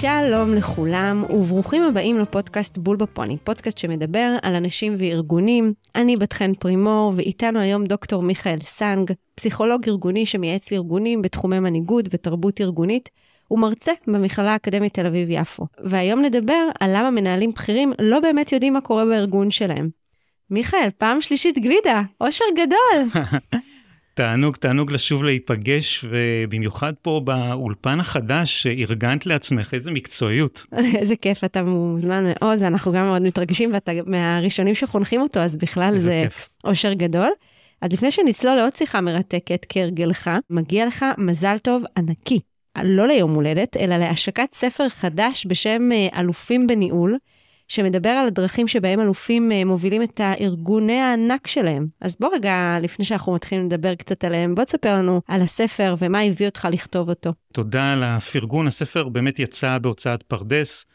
שלום 0.00 0.54
לכולם, 0.54 1.24
וברוכים 1.30 1.82
הבאים 1.82 2.18
לפודקאסט 2.18 2.78
בול 2.78 2.96
בפוני, 2.96 3.36
פודקאסט 3.44 3.78
שמדבר 3.78 4.36
על 4.42 4.54
אנשים 4.54 4.94
וארגונים. 4.98 5.72
אני 5.94 6.16
בת 6.16 6.32
חן 6.32 6.54
פרימור, 6.54 7.12
ואיתנו 7.16 7.58
היום 7.58 7.84
דוקטור 7.86 8.22
מיכאל 8.22 8.58
סנג, 8.60 9.12
פסיכולוג 9.34 9.88
ארגוני 9.88 10.26
שמייעץ 10.26 10.72
לארגונים 10.72 11.22
בתחומי 11.22 11.58
מנהיגות 11.58 12.04
ותרבות 12.10 12.60
ארגונית, 12.60 13.08
ומרצה 13.50 13.92
במכללה 14.06 14.52
האקדמית 14.52 14.94
תל 14.94 15.06
אביב-יפו. 15.06 15.66
והיום 15.84 16.22
נדבר 16.22 16.68
על 16.80 16.90
למה 16.96 17.10
מנהלים 17.10 17.52
בכירים 17.52 17.92
לא 17.98 18.20
באמת 18.20 18.52
יודעים 18.52 18.72
מה 18.72 18.80
קורה 18.80 19.04
בארגון 19.04 19.50
שלהם. 19.50 19.88
מיכאל, 20.50 20.88
פעם 20.98 21.20
שלישית 21.20 21.58
גלידה, 21.58 22.02
אושר 22.20 22.44
גדול. 22.56 23.22
תענוג, 24.20 24.56
תענוג 24.56 24.92
לשוב 24.92 25.24
להיפגש, 25.24 26.04
ובמיוחד 26.10 26.92
פה 27.02 27.20
באולפן 27.24 28.00
החדש 28.00 28.62
שארגנת 28.62 29.26
לעצמך, 29.26 29.74
איזה 29.74 29.90
מקצועיות. 29.90 30.66
איזה 31.00 31.16
כיף, 31.16 31.44
אתה 31.44 31.62
מוזמן 31.62 32.24
מאוד, 32.24 32.58
ואנחנו 32.62 32.92
גם 32.92 33.06
מאוד 33.06 33.22
מתרגשים, 33.22 33.74
ואתה 33.74 33.92
מהראשונים 34.06 34.74
שחונכים 34.74 35.20
אותו, 35.20 35.40
אז 35.40 35.56
בכלל 35.56 35.98
זה 35.98 36.22
כיף. 36.24 36.48
אושר 36.64 36.92
גדול. 36.92 37.28
אז 37.80 37.92
לפני 37.92 38.10
שנצלול 38.10 38.56
לעוד 38.56 38.76
שיחה 38.76 39.00
מרתקת 39.00 39.66
כהרגלך, 39.68 40.30
מגיע 40.50 40.86
לך 40.86 41.04
מזל 41.18 41.58
טוב 41.58 41.84
ענקי. 41.96 42.40
לא 42.82 43.06
ליום 43.06 43.34
הולדת, 43.34 43.76
אלא 43.76 43.96
להשקת 43.96 44.48
ספר 44.52 44.88
חדש 44.88 45.46
בשם 45.48 45.92
אה, 45.92 46.20
אלופים 46.20 46.66
בניהול, 46.66 47.18
שמדבר 47.70 48.08
על 48.08 48.26
הדרכים 48.26 48.68
שבהם 48.68 49.00
אלופים 49.00 49.52
אה, 49.52 49.64
מובילים 49.64 50.02
את 50.02 50.20
הארגוני 50.20 51.00
הענק 51.00 51.46
שלהם. 51.46 51.86
אז 52.00 52.16
בוא 52.20 52.28
רגע, 52.34 52.78
לפני 52.82 53.04
שאנחנו 53.04 53.34
מתחילים 53.34 53.66
לדבר 53.66 53.94
קצת 53.94 54.24
עליהם, 54.24 54.54
בוא 54.54 54.64
תספר 54.64 54.94
לנו 54.94 55.20
על 55.28 55.42
הספר 55.42 55.94
ומה 55.98 56.20
הביא 56.20 56.46
אותך 56.46 56.68
לכתוב 56.72 57.08
אותו. 57.08 57.32
תודה 57.52 57.92
על 57.92 58.02
הפרגון, 58.04 58.66
הספר 58.66 59.08
באמת 59.08 59.38
יצא 59.38 59.78
בהוצאת 59.78 60.22
פרדס. 60.22 60.86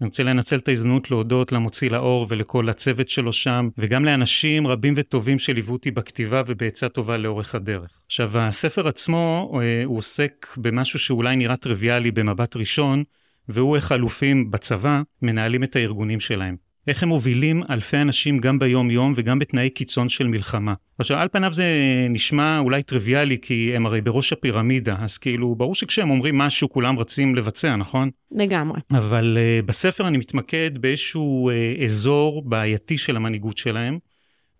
אני 0.00 0.08
רוצה 0.08 0.22
לנצל 0.22 0.56
את 0.56 0.68
ההזדמנות 0.68 1.10
להודות 1.10 1.52
למוציא 1.52 1.90
לאור 1.90 2.26
ולכל 2.28 2.68
הצוות 2.68 3.08
שלו 3.08 3.32
שם, 3.32 3.68
וגם 3.78 4.04
לאנשים 4.04 4.66
רבים 4.66 4.94
וטובים 4.96 5.38
שליוו 5.38 5.72
אותי 5.72 5.90
בכתיבה 5.90 6.42
ובעצה 6.46 6.88
טובה 6.88 7.16
לאורך 7.16 7.54
הדרך. 7.54 8.02
עכשיו, 8.06 8.38
הספר 8.38 8.88
עצמו, 8.88 9.52
אה, 9.62 9.84
הוא 9.84 9.98
עוסק 9.98 10.46
במשהו 10.56 10.98
שאולי 10.98 11.36
נראה 11.36 11.56
טריוויאלי 11.56 12.10
במבט 12.10 12.56
ראשון, 12.56 13.04
והוא 13.48 13.76
איך 13.76 13.92
אלופים 13.92 14.50
בצבא 14.50 15.02
מנהלים 15.22 15.64
את 15.64 15.76
הארגונים 15.76 16.20
שלהם. 16.20 16.56
איך 16.86 17.02
הם 17.02 17.08
מובילים 17.08 17.62
אלפי 17.70 17.96
אנשים 17.96 18.38
גם 18.38 18.58
ביום-יום 18.58 19.12
וגם 19.16 19.38
בתנאי 19.38 19.70
קיצון 19.70 20.08
של 20.08 20.26
מלחמה. 20.26 20.74
עכשיו, 20.98 21.18
על 21.18 21.28
פניו 21.28 21.52
זה 21.52 21.64
נשמע 22.10 22.58
אולי 22.58 22.82
טריוויאלי, 22.82 23.38
כי 23.42 23.72
הם 23.76 23.86
הרי 23.86 24.00
בראש 24.00 24.32
הפירמידה, 24.32 24.96
אז 24.98 25.18
כאילו, 25.18 25.54
ברור 25.54 25.74
שכשהם 25.74 26.10
אומרים 26.10 26.38
משהו, 26.38 26.70
כולם 26.70 26.98
רצים 26.98 27.34
לבצע, 27.34 27.76
נכון? 27.76 28.10
לגמרי. 28.32 28.80
אבל 28.90 29.38
uh, 29.38 29.66
בספר 29.66 30.08
אני 30.08 30.18
מתמקד 30.18 30.70
באיזשהו 30.80 31.50
uh, 31.50 31.84
אזור 31.84 32.42
בעייתי 32.48 32.98
של 32.98 33.16
המנהיגות 33.16 33.58
שלהם, 33.58 33.98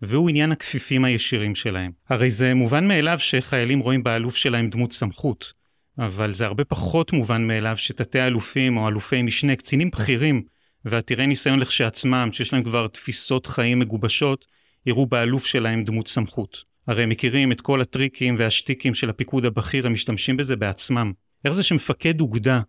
והוא 0.01 0.29
עניין 0.29 0.51
הכפיפים 0.51 1.05
הישירים 1.05 1.55
שלהם. 1.55 1.91
הרי 2.09 2.29
זה 2.29 2.53
מובן 2.53 2.87
מאליו 2.87 3.19
שחיילים 3.19 3.79
רואים 3.79 4.03
באלוף 4.03 4.35
שלהם 4.35 4.69
דמות 4.69 4.93
סמכות. 4.93 5.53
אבל 5.99 6.33
זה 6.33 6.45
הרבה 6.45 6.65
פחות 6.65 7.13
מובן 7.13 7.47
מאליו 7.47 7.77
שתתי 7.77 8.21
אלופים 8.21 8.77
או 8.77 8.87
אלופי 8.87 9.21
משנה, 9.21 9.55
קצינים 9.55 9.89
בכירים 9.89 10.43
ועתירי 10.85 11.27
ניסיון 11.27 11.59
לכשעצמם, 11.59 12.29
שיש 12.31 12.53
להם 12.53 12.63
כבר 12.63 12.87
תפיסות 12.87 13.47
חיים 13.47 13.79
מגובשות, 13.79 14.45
יראו 14.85 15.05
באלוף 15.05 15.45
שלהם 15.45 15.83
דמות 15.83 16.07
סמכות. 16.07 16.63
הרי 16.87 17.03
הם 17.03 17.09
מכירים 17.09 17.51
את 17.51 17.61
כל 17.61 17.81
הטריקים 17.81 18.35
והשטיקים 18.37 18.93
של 18.93 19.09
הפיקוד 19.09 19.45
הבכיר, 19.45 19.85
הם 19.85 19.93
משתמשים 19.93 20.37
בזה 20.37 20.55
בעצמם. 20.55 21.11
איך 21.45 21.53
זה 21.53 21.63
שמפקד 21.63 22.21
אוגדה, 22.21 22.61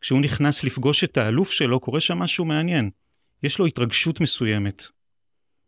כשהוא 0.00 0.20
נכנס 0.20 0.64
לפגוש 0.64 1.04
את 1.04 1.16
האלוף 1.16 1.50
שלו, 1.50 1.80
קורה 1.80 2.00
שם 2.00 2.18
משהו 2.18 2.44
מעניין. 2.44 2.90
יש 3.42 3.58
לו 3.58 3.66
התרגשות 3.66 4.20
מסוימת. 4.20 4.82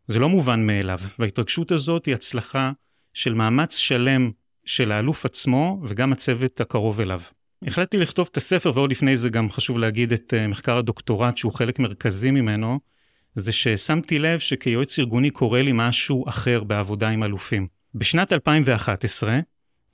זה 0.06 0.19
לא 0.19 0.28
מובן 0.28 0.66
מאליו, 0.66 0.98
וההתרגשות 1.19 1.72
הזאת 1.72 2.06
היא 2.06 2.15
הצלחה 2.15 2.72
של 3.15 3.34
מאמץ 3.34 3.76
שלם 3.76 4.31
של 4.64 4.92
האלוף 4.92 5.25
עצמו 5.25 5.80
וגם 5.84 6.12
הצוות 6.12 6.60
הקרוב 6.60 7.00
אליו. 7.00 7.20
החלטתי 7.66 7.97
לכתוב 7.97 8.28
את 8.32 8.36
הספר, 8.36 8.72
ועוד 8.75 8.91
לפני 8.91 9.16
זה 9.16 9.28
גם 9.28 9.50
חשוב 9.50 9.78
להגיד 9.78 10.12
את 10.12 10.34
uh, 10.36 10.48
מחקר 10.48 10.76
הדוקטורט 10.76 11.36
שהוא 11.36 11.52
חלק 11.52 11.78
מרכזי 11.78 12.30
ממנו, 12.30 12.80
זה 13.34 13.53
ששמתי 13.53 14.19
לב 14.19 14.38
שכיועץ 14.38 14.98
ארגוני 14.98 15.30
קורה 15.30 15.62
לי 15.62 15.70
משהו 15.74 16.28
אחר 16.28 16.64
בעבודה 16.64 17.08
עם 17.08 17.22
אלופים. 17.22 17.66
בשנת 17.94 18.32
2011 18.32 19.41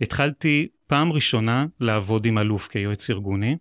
התחלתי 0.00 0.68
פעם 0.86 1.12
ראשונה 1.12 1.66
לעבוד 1.80 2.26
עם 2.26 2.38
אלוף 2.38 2.68
כיועץ 2.68 3.10
ארגוני, 3.10 3.56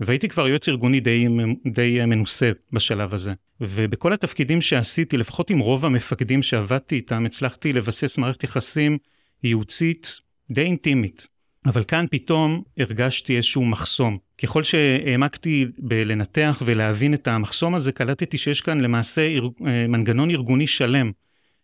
והייתי 0.00 0.28
כבר 0.28 0.48
יועץ 0.48 0.68
ארגוני 0.68 1.00
די, 1.00 1.26
די 1.72 2.04
מנוסה 2.04 2.50
בשלב 2.72 3.14
הזה. 3.14 3.32
ובכל 3.60 4.12
התפקידים 4.12 4.60
שעשיתי, 4.60 5.16
לפחות 5.16 5.50
עם 5.50 5.58
רוב 5.58 5.86
המפקדים 5.86 6.42
שעבדתי 6.42 6.94
איתם, 6.94 7.24
הצלחתי 7.24 7.72
לבסס 7.72 8.18
מערכת 8.18 8.44
יחסים 8.44 8.98
ייעוצית 9.44 10.20
די 10.50 10.62
אינטימית. 10.62 11.28
אבל 11.66 11.82
כאן 11.82 12.04
פתאום 12.10 12.62
הרגשתי 12.78 13.36
איזשהו 13.36 13.64
מחסום. 13.64 14.16
ככל 14.42 14.62
שהעמקתי 14.62 15.66
בלנתח 15.78 16.62
ולהבין 16.64 17.14
את 17.14 17.28
המחסום 17.28 17.74
הזה, 17.74 17.92
קלטתי 17.92 18.38
שיש 18.38 18.60
כאן 18.60 18.80
למעשה. 18.80 19.28
אה, 19.66 19.86
מנגנון 19.88 20.30
ארגוני 20.30 20.66
שלם, 20.66 21.12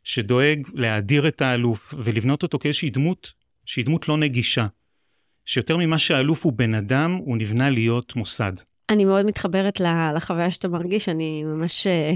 שדואג 0.04 0.68
להאדיר 0.74 1.28
את 1.28 1.42
האלוף 1.42 1.94
ולבנות 1.98 2.42
אותו 2.42 2.58
כאיזושהי 2.58 2.90
דמות 2.90 3.32
שהיא 3.64 3.84
דמות 3.84 4.08
לא 4.08 4.16
נגישה. 4.16 4.66
שיותר 5.46 5.76
ממה 5.76 5.98
שהאלוף 5.98 6.44
הוא 6.44 6.52
בן 6.52 6.74
אדם, 6.74 7.14
הוא 7.24 7.36
נבנה 7.36 7.70
להיות 7.70 8.16
מוסד. 8.16 8.52
אני 8.90 9.04
מאוד 9.04 9.26
מתחברת 9.26 9.80
לחוויה 10.16 10.50
שאתה 10.50 10.68
מרגיש, 10.68 11.08
אני 11.08 11.44
ממש 11.44 11.86
אה, 11.86 12.14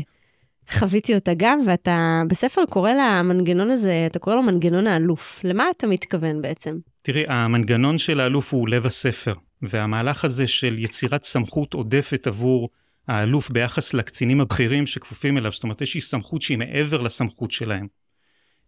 חוויתי 0.70 1.14
אותה 1.14 1.32
גם, 1.36 1.60
ואתה 1.66 2.22
בספר 2.28 2.62
קורא 2.70 2.90
למנגנון 2.92 3.70
הזה, 3.70 4.04
אתה 4.06 4.18
קורא 4.18 4.36
לו 4.36 4.42
מנגנון 4.42 4.86
האלוף. 4.86 5.40
למה 5.44 5.64
אתה 5.76 5.86
מתכוון 5.86 6.42
בעצם? 6.42 6.78
תראי, 7.02 7.24
המנגנון 7.28 7.98
של 7.98 8.20
האלוף 8.20 8.54
הוא 8.54 8.68
לב 8.68 8.86
הספר, 8.86 9.34
והמהלך 9.62 10.24
הזה 10.24 10.46
של 10.46 10.78
יצירת 10.78 11.24
סמכות 11.24 11.74
עודפת 11.74 12.26
עבור 12.26 12.68
האלוף 13.08 13.50
ביחס 13.50 13.94
לקצינים 13.94 14.40
הבכירים 14.40 14.86
שכפופים 14.86 15.38
אליו, 15.38 15.52
זאת 15.52 15.62
אומרת, 15.62 15.80
איזושהי 15.80 16.00
סמכות 16.00 16.42
שהיא 16.42 16.58
מעבר 16.58 17.02
לסמכות 17.02 17.50
שלהם. 17.50 17.86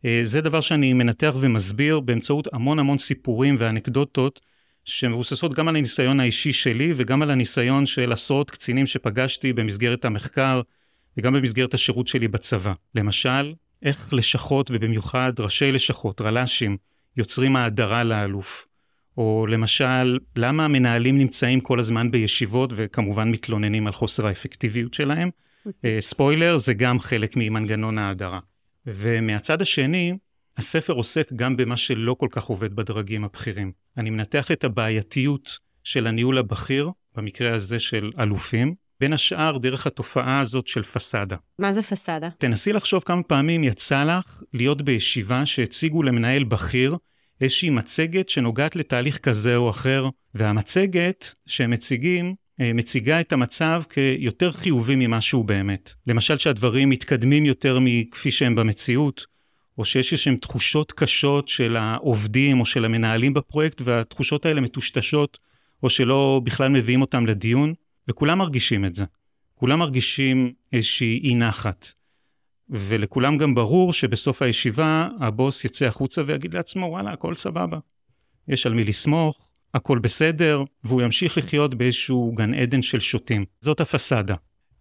אה, 0.04 0.20
זה 0.22 0.40
דבר 0.40 0.60
שאני 0.60 0.92
מנתח 0.92 1.34
ומסביר 1.40 2.00
באמצעות 2.00 2.48
המון 2.52 2.78
המון 2.78 2.98
סיפורים 2.98 3.56
ואנקדוטות 3.58 4.40
שמבוססות 4.84 5.54
גם 5.54 5.68
על 5.68 5.76
הניסיון 5.76 6.20
האישי 6.20 6.52
שלי 6.52 6.92
וגם 6.96 7.22
על 7.22 7.30
הניסיון 7.30 7.86
של 7.86 8.12
עשרות 8.12 8.50
קצינים 8.50 8.86
שפגשתי 8.86 9.52
במסגרת 9.52 10.04
המחקר 10.04 10.60
וגם 11.16 11.34
במסגרת 11.34 11.75
השירות 11.75 12.09
שלי 12.09 12.28
בצבא. 12.28 12.72
למשל, 12.94 13.54
איך 13.82 14.15
לשכות 14.15 14.71
ובמיוחד 14.75 15.32
ראשי 15.38 15.72
לשכות, 15.72 16.21
רל"שים, 16.21 16.76
יוצרים 17.16 17.56
האדרה 17.56 18.04
לאלוף. 18.04 18.66
או 19.16 19.47
למשל, 19.48 20.19
למה 20.37 20.65
המנהלים 20.65 21.19
נמצאים 21.19 21.60
כל 21.60 21.81
הזמן 21.81 22.10
בישיבות 22.10 22.72
וכמובן 22.76 23.31
מתלוננים 23.31 23.87
על 23.87 23.93
חוסר 23.93 24.26
האפקטיביות 24.26 24.94
שלהם. 24.94 25.31
אוקיי. 25.66 25.94
אה, 25.94 26.00
ספוילר, 26.00 26.56
זה 26.56 26.75
גם 26.75 27.00
חלק 27.00 27.37
ממנגנון 27.37 27.98
ההדרה. 27.98 28.41
ומהצד 28.87 29.62
השני, 29.62 30.12
הספר 30.56 30.92
עוסק 30.92 31.32
גם 31.32 31.56
במה 31.56 31.77
שלא 31.77 32.15
כל 32.15 32.28
כך 32.31 32.44
עובד 32.44 32.75
בדרגים 32.75 33.25
הבכירים. 33.25 33.72
אני 33.97 34.10
מנתח 34.10 34.53
את 34.53 34.65
הבעייתיות 34.65 35.59
של 35.84 36.06
הניהול 36.06 36.38
הבכיר, 36.38 36.91
במקרה 37.16 37.54
הזה 37.54 37.78
של 37.78 38.10
אלופים, 38.19 38.75
בין 39.00 39.12
השאר 39.12 39.58
דרך 39.58 39.86
התופעה 39.86 40.40
הזאת 40.40 40.66
של 40.66 40.82
פסאדה. 40.82 41.36
מה 41.58 41.72
זה 41.72 41.82
פסאדה? 41.82 42.28
תנסי 42.38 42.72
לחשוב 42.72 43.02
כמה 43.02 43.22
פעמים 43.22 43.64
יצא 43.64 44.04
לך 44.04 44.42
להיות 44.54 44.82
בישיבה 44.82 45.47
שהציגו 45.47 46.02
למנהל 46.02 46.44
בכיר 46.44 46.97
איזושהי 47.41 47.70
מצגת 47.70 48.28
שנוגעת 48.28 48.76
לתהליך 48.76 49.18
כזה 49.18 49.56
או 49.56 49.70
אחר, 49.70 50.08
והמצגת 50.34 51.34
שהם 51.47 51.70
מציגים 51.70 52.34
אה, 52.60 52.72
מציגה 52.72 53.20
את 53.20 53.32
המצב 53.32 53.82
כיותר 53.91 54.52
חיובי 54.52 54.97
ממה 54.97 55.20
שהוא 55.20 55.44
באמת. 55.44 55.94
למשל 56.06 56.38
שהדברים 56.38 56.88
מתקדמים 56.88 57.46
יותר 57.46 57.78
מכפי 57.80 58.30
שהם 58.30 58.54
במציאות, 58.54 59.26
או 59.78 59.84
שיש 59.84 60.12
איזשהן 60.12 60.36
תחושות 60.36 60.92
קשות 60.92 61.48
של 61.48 61.76
העובדים 61.76 62.60
או 62.60 62.66
של 62.66 62.84
המנהלים 62.84 63.34
בפרויקט, 63.34 63.80
והתחושות 63.84 64.46
האלה 64.46 64.60
מטושטשות, 64.60 65.38
או 65.82 65.91
שלא 65.91 66.41
בכלל 66.44 66.68
מביאים 66.68 67.00
אותם 67.00 67.26
לדיון. 67.26 67.74
וכולם 68.10 68.39
מרגישים 68.39 68.84
את 68.84 68.95
זה. 68.95 69.04
כולם 69.54 69.78
מרגישים 69.78 70.53
איזושהי 70.72 71.21
אי 71.24 71.34
נחת. 71.34 71.92
ולכולם 72.68 73.36
גם 73.36 73.54
ברור 73.54 73.92
שבסוף 73.92 74.42
הישיבה 74.42 75.09
הבוס 75.21 75.65
יצא 75.65 75.86
החוצה 75.86 76.22
ויגיד 76.27 76.54
לעצמו, 76.54 76.86
וואלה, 76.86 77.12
הכל 77.12 77.34
סבבה. 77.34 77.78
יש 78.48 78.66
על 78.66 78.74
מי 78.74 78.84
לסמוך, 78.84 79.51
הכל 79.74 79.98
בסדר, 79.98 80.62
והוא 80.84 81.03
ימשיך 81.03 81.39
לחיות 81.39 81.74
באיזשהו 81.74 82.33
גן 82.34 82.54
עדן 82.54 82.83
של 82.83 83.01
שוטים. 83.01 83.45
זאת 83.60 83.80
הפסאדה. 83.80 84.34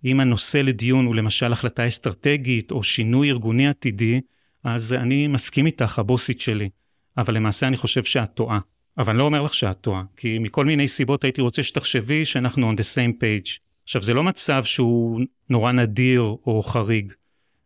אם 0.05 0.19
הנושא 0.19 0.57
לדיון 0.57 1.05
הוא 1.05 1.15
למשל 1.15 1.53
החלטה 1.53 1.87
אסטרטגית 1.87 2.71
או 2.71 2.83
שינוי 2.83 3.29
ארגוני 3.29 3.67
עתידי, 3.67 4.21
אז 4.63 4.93
אני 4.93 5.27
מסכים 5.27 5.65
איתך, 5.65 5.99
הבוסית 5.99 6.41
שלי. 6.41 6.69
אבל 7.17 7.35
למעשה 7.35 7.67
אני 7.67 7.77
חושב 7.77 8.03
שאת 8.03 8.33
טועה. 8.33 8.59
אבל 8.99 9.09
אני 9.09 9.19
לא 9.19 9.23
אומר 9.23 9.41
לך 9.41 9.53
שאת 9.53 9.81
טועה, 9.81 10.03
כי 10.17 10.39
מכל 10.39 10.65
מיני 10.65 10.87
סיבות 10.87 11.23
הייתי 11.23 11.41
רוצה 11.41 11.63
שתחשבי 11.63 12.25
שאנחנו 12.25 12.71
on 12.71 12.75
the 12.75 12.95
same 12.95 13.21
page. 13.21 13.59
עכשיו, 13.83 14.03
זה 14.03 14.13
לא 14.13 14.23
מצב 14.23 14.63
שהוא 14.63 15.21
נורא 15.49 15.71
נדיר 15.71 16.21
או 16.21 16.63
חריג, 16.63 17.13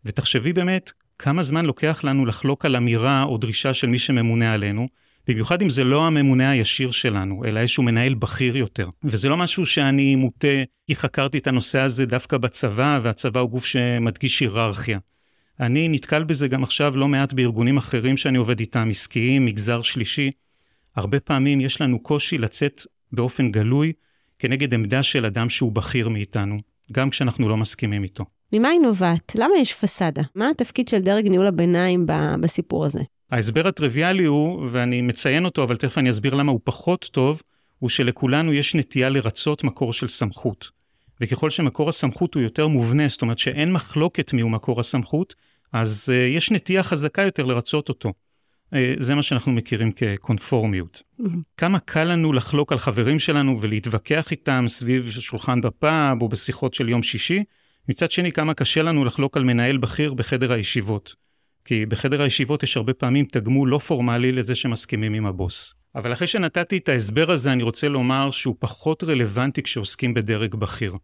ותחשבי 0.06 0.54
באמת 0.54 0.92
כמה 1.20 1.44
זמן 1.44 1.66
לוקח 1.66 2.04
לנו 2.04 2.26
לחלוק 2.26 2.66
על 2.66 2.76
אמירה 2.76 3.24
או 3.24 3.38
דרישה 3.38 3.74
של 3.74 3.88
מי 3.88 4.00
שממונה 4.00 4.54
עלינו, 4.54 4.88
במיוחד 5.28 5.62
אם 5.62 5.70
זה 5.70 5.84
לא 5.84 6.08
הממונה 6.08 6.50
הישיר 6.50 6.92
שלנו, 6.92 7.46
אלא 7.46 7.60
איזשהו 7.60 7.84
מנהל 7.84 8.14
בכיר 8.14 8.58
יותר. 8.58 8.90
וזה 9.04 9.30
לא 9.30 9.38
משהו 9.38 9.66
שאני 9.66 10.16
מוטה, 10.16 10.48
כי 10.88 10.96
חקרתי 10.96 11.38
את 11.38 11.48
הנושא 11.48 11.80
הזה 11.80 12.06
דווקא 12.06 12.38
בצבא, 12.38 13.00
והצבא 13.04 13.40
הוא 13.40 13.50
גוף 13.50 13.66
שמדגיש 13.66 14.40
היררכיה. 14.40 15.00
אני 15.60 15.88
נתקל 15.88 16.24
בזה 16.24 16.48
גם 16.48 16.64
עכשיו 16.64 16.98
לא 16.98 17.08
מעט 17.08 17.34
בארגונים 17.34 17.78
אחרים 17.78 18.18
שאני 18.18 18.38
עובד 18.38 18.60
איתם, 18.60 18.88
עסקיים, 18.90 19.46
מגזר 19.46 19.82
שלישי. 19.82 20.30
הרבה 20.96 21.20
פעמים 21.20 21.62
יש 21.62 21.82
לנו 21.82 22.00
קושי 22.00 22.38
לצאת 22.38 22.82
באופן 23.12 23.52
גלוי 23.52 23.94
כנגד 24.40 24.74
עמדה 24.74 25.04
של 25.04 25.26
אדם 25.26 25.50
שהוא 25.50 25.72
בכיר 25.72 26.10
מאיתנו, 26.10 26.58
גם 26.92 27.10
כשאנחנו 27.10 27.50
לא 27.50 27.58
מסכימים 27.58 28.04
איתו. 28.04 28.26
ממה 28.54 28.70
היא 28.70 28.80
נובעת? 28.80 29.32
למה 29.36 29.54
יש 29.62 29.74
פסאדה? 29.74 30.22
מה 30.36 30.50
התפקיד 30.50 30.88
של 30.88 31.00
דרג 31.00 31.28
ניהול 31.28 31.48
הביניים 31.48 32.06
בסיפור 32.42 32.86
הזה? 32.86 33.02
ההסבר 33.32 33.68
הטריוויאלי 33.68 34.26
הוא, 34.26 34.68
ואני 34.72 35.02
מציין 35.02 35.46
אותו, 35.46 35.64
אבל 35.64 35.78
תכף 35.78 35.98
אני 35.98 36.10
אסביר 36.10 36.34
למה 36.34 36.52
הוא 36.52 36.60
פחות 36.64 37.10
טוב, 37.12 37.42
הוא 37.80 37.90
שלכולנו 37.90 38.54
יש 38.54 38.76
נטייה 38.76 39.10
לרצות 39.10 39.64
מקור 39.64 39.94
של 39.94 40.08
סמכות. 40.08 40.70
וככל 41.22 41.50
שמקור 41.50 41.90
הסמכות 41.90 42.34
הוא 42.34 42.44
יותר 42.44 42.68
מובנה, 42.68 43.08
זאת 43.08 43.22
אומרת 43.22 43.40
שאין 43.40 43.74
מחלוקת 43.74 44.34
מיהו 44.34 44.50
מקור 44.50 44.80
הסמכות, 44.80 45.36
אז 45.74 46.10
uh, 46.10 46.14
יש 46.14 46.52
נטייה 46.52 46.84
חזקה 46.84 47.22
יותר 47.22 47.46
לרצות 47.46 47.90
אותו. 47.90 48.14
Uh, 48.74 48.76
זה 49.00 49.16
מה 49.16 49.22
שאנחנו 49.22 49.52
מכירים 49.52 49.92
כקונפורמיות. 49.92 51.04
Mm-hmm. 51.20 51.24
כמה 51.58 51.80
קל 51.80 52.04
לנו 52.04 52.34
לחלוק 52.34 52.72
על 52.72 52.78
חברים 52.78 53.20
שלנו 53.20 53.62
ולהתווכח 53.62 54.32
איתם 54.32 54.66
סביב 54.68 55.10
שולחן 55.10 55.62
בפאב 55.62 56.22
או 56.22 56.30
בשיחות 56.30 56.74
של 56.74 56.90
יום 56.90 57.04
שישי, 57.04 57.44
מצד 57.90 58.12
שני 58.12 58.32
כמה 58.32 58.54
קשה 58.54 58.82
לנו 58.82 59.06
לחלוק 59.06 59.38
על 59.38 59.44
מנהל 59.44 59.78
בכיר 59.78 60.14
בחדר 60.14 60.52
הישיבות. 60.52 61.16
כי 61.66 61.86
בחדר 61.86 62.22
הישיבות 62.22 62.64
יש 62.64 62.78
הרבה 62.78 62.94
פעמים 62.94 63.26
תגמול 63.26 63.70
לא 63.70 63.78
פורמלי 63.78 64.32
לזה 64.32 64.56
שמסכימים 64.56 65.14
עם 65.14 65.26
הבוס. 65.26 65.74
אבל 65.96 66.14
אחרי 66.14 66.28
שנתתי 66.28 66.78
את 66.78 66.90
ההסבר 66.90 67.32
הזה, 67.32 67.52
אני 67.52 67.64
רוצה 67.64 67.88
לומר 67.88 68.32
שהוא 68.32 68.56
פחות 68.60 69.04
רלוונטי 69.04 69.64
כשעוסקים 69.64 70.14
בדרג 70.14 70.56
בכיר. 70.56 70.96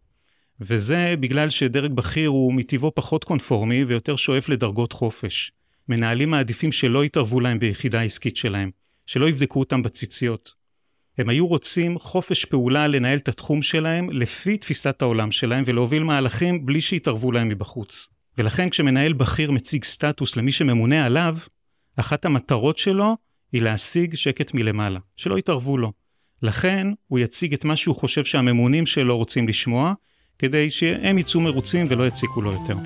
וזה 0.60 1.14
בגלל 1.20 1.50
שדרג 1.50 1.92
בכיר 1.92 2.28
הוא 2.28 2.54
מטבעו 2.54 2.94
פחות 2.94 3.24
קונפורמי 3.24 3.84
ויותר 3.84 4.16
שואף 4.16 4.48
לדרגות 4.48 4.92
חופש. 4.92 5.52
מנהלים 5.90 6.30
מעדיפים 6.30 6.72
שלא 6.72 7.04
יתערבו 7.04 7.40
להם 7.40 7.58
ביחידה 7.58 8.00
העסקית 8.00 8.36
שלהם, 8.36 8.70
שלא 9.06 9.28
יבדקו 9.28 9.60
אותם 9.60 9.82
בציציות. 9.82 10.54
הם 11.18 11.28
היו 11.28 11.46
רוצים 11.46 11.98
חופש 11.98 12.44
פעולה 12.44 12.88
לנהל 12.88 13.18
את 13.18 13.28
התחום 13.28 13.62
שלהם 13.62 14.10
לפי 14.10 14.58
תפיסת 14.58 15.02
העולם 15.02 15.30
שלהם 15.30 15.62
ולהוביל 15.66 16.02
מהלכים 16.02 16.66
בלי 16.66 16.80
שיתערבו 16.80 17.32
להם 17.32 17.48
מבחוץ. 17.48 18.08
ולכן 18.38 18.70
כשמנהל 18.70 19.12
בכיר 19.12 19.50
מציג 19.50 19.84
סטטוס 19.84 20.36
למי 20.36 20.52
שממונה 20.52 21.06
עליו, 21.06 21.36
אחת 21.96 22.24
המטרות 22.24 22.78
שלו 22.78 23.16
היא 23.52 23.62
להשיג 23.62 24.14
שקט 24.14 24.54
מלמעלה, 24.54 25.00
שלא 25.16 25.38
יתערבו 25.38 25.78
לו. 25.78 25.92
לכן 26.42 26.86
הוא 27.06 27.18
יציג 27.18 27.52
את 27.54 27.64
מה 27.64 27.76
שהוא 27.76 27.96
חושב 27.96 28.24
שהממונים 28.24 28.86
שלו 28.86 29.16
רוצים 29.16 29.48
לשמוע, 29.48 29.94
כדי 30.38 30.70
שהם 30.70 31.18
יצאו 31.18 31.40
מרוצים 31.40 31.86
ולא 31.88 32.06
יציקו 32.06 32.42
לו 32.42 32.52
יותר. 32.52 32.76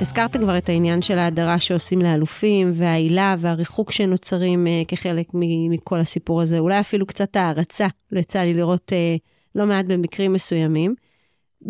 הזכרת 0.00 0.36
כבר 0.36 0.58
את 0.58 0.68
העניין 0.68 1.02
של 1.02 1.18
ההדרה 1.18 1.60
שעושים 1.60 1.98
לאלופים, 1.98 2.70
והעילה 2.74 3.36
והריחוק 3.38 3.92
שנוצרים 3.92 4.66
uh, 4.66 4.88
כחלק 4.88 5.26
מכל 5.70 6.00
הסיפור 6.00 6.42
הזה, 6.42 6.58
אולי 6.58 6.80
אפילו 6.80 7.06
קצת 7.06 7.36
הערצה, 7.36 7.86
יצא 8.12 8.40
לי 8.40 8.54
לראות 8.54 8.92
uh, 8.92 9.20
לא 9.54 9.66
מעט 9.66 9.84
במקרים 9.84 10.32
מסוימים. 10.32 10.94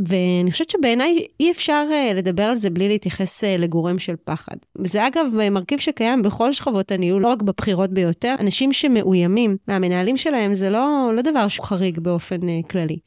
ואני 0.07 0.51
חושבת 0.51 0.71
שבעיניי 0.71 1.27
אי 1.41 1.51
אפשר 1.51 1.87
uh, 1.91 2.15
לדבר 2.15 2.43
על 2.43 2.57
זה 2.57 2.71
בלי 2.71 2.89
להתייחס 2.89 3.45
uh, 3.45 3.47
לגורם 3.59 3.99
של 3.99 4.15
פחד. 4.25 4.57
וזה 4.79 5.07
אגב 5.07 5.27
מרכיב 5.51 5.79
שקיים 5.79 6.23
בכל 6.23 6.53
שכבות 6.53 6.93
הניהול, 6.93 7.23
לא 7.23 7.29
רק 7.29 7.43
בבחירות 7.43 7.91
ביותר. 7.91 8.35
אנשים 8.41 8.73
שמאוימים 8.73 9.57
מהמנהלים 9.69 10.17
שלהם 10.17 10.55
זה 10.55 10.71
לא, 10.71 11.13
לא 11.15 11.23
דבר 11.23 11.49
שהוא 11.49 11.67
חריג 11.67 12.01
באופן 12.01 12.41
uh, 12.41 12.69
כללי. 12.71 12.99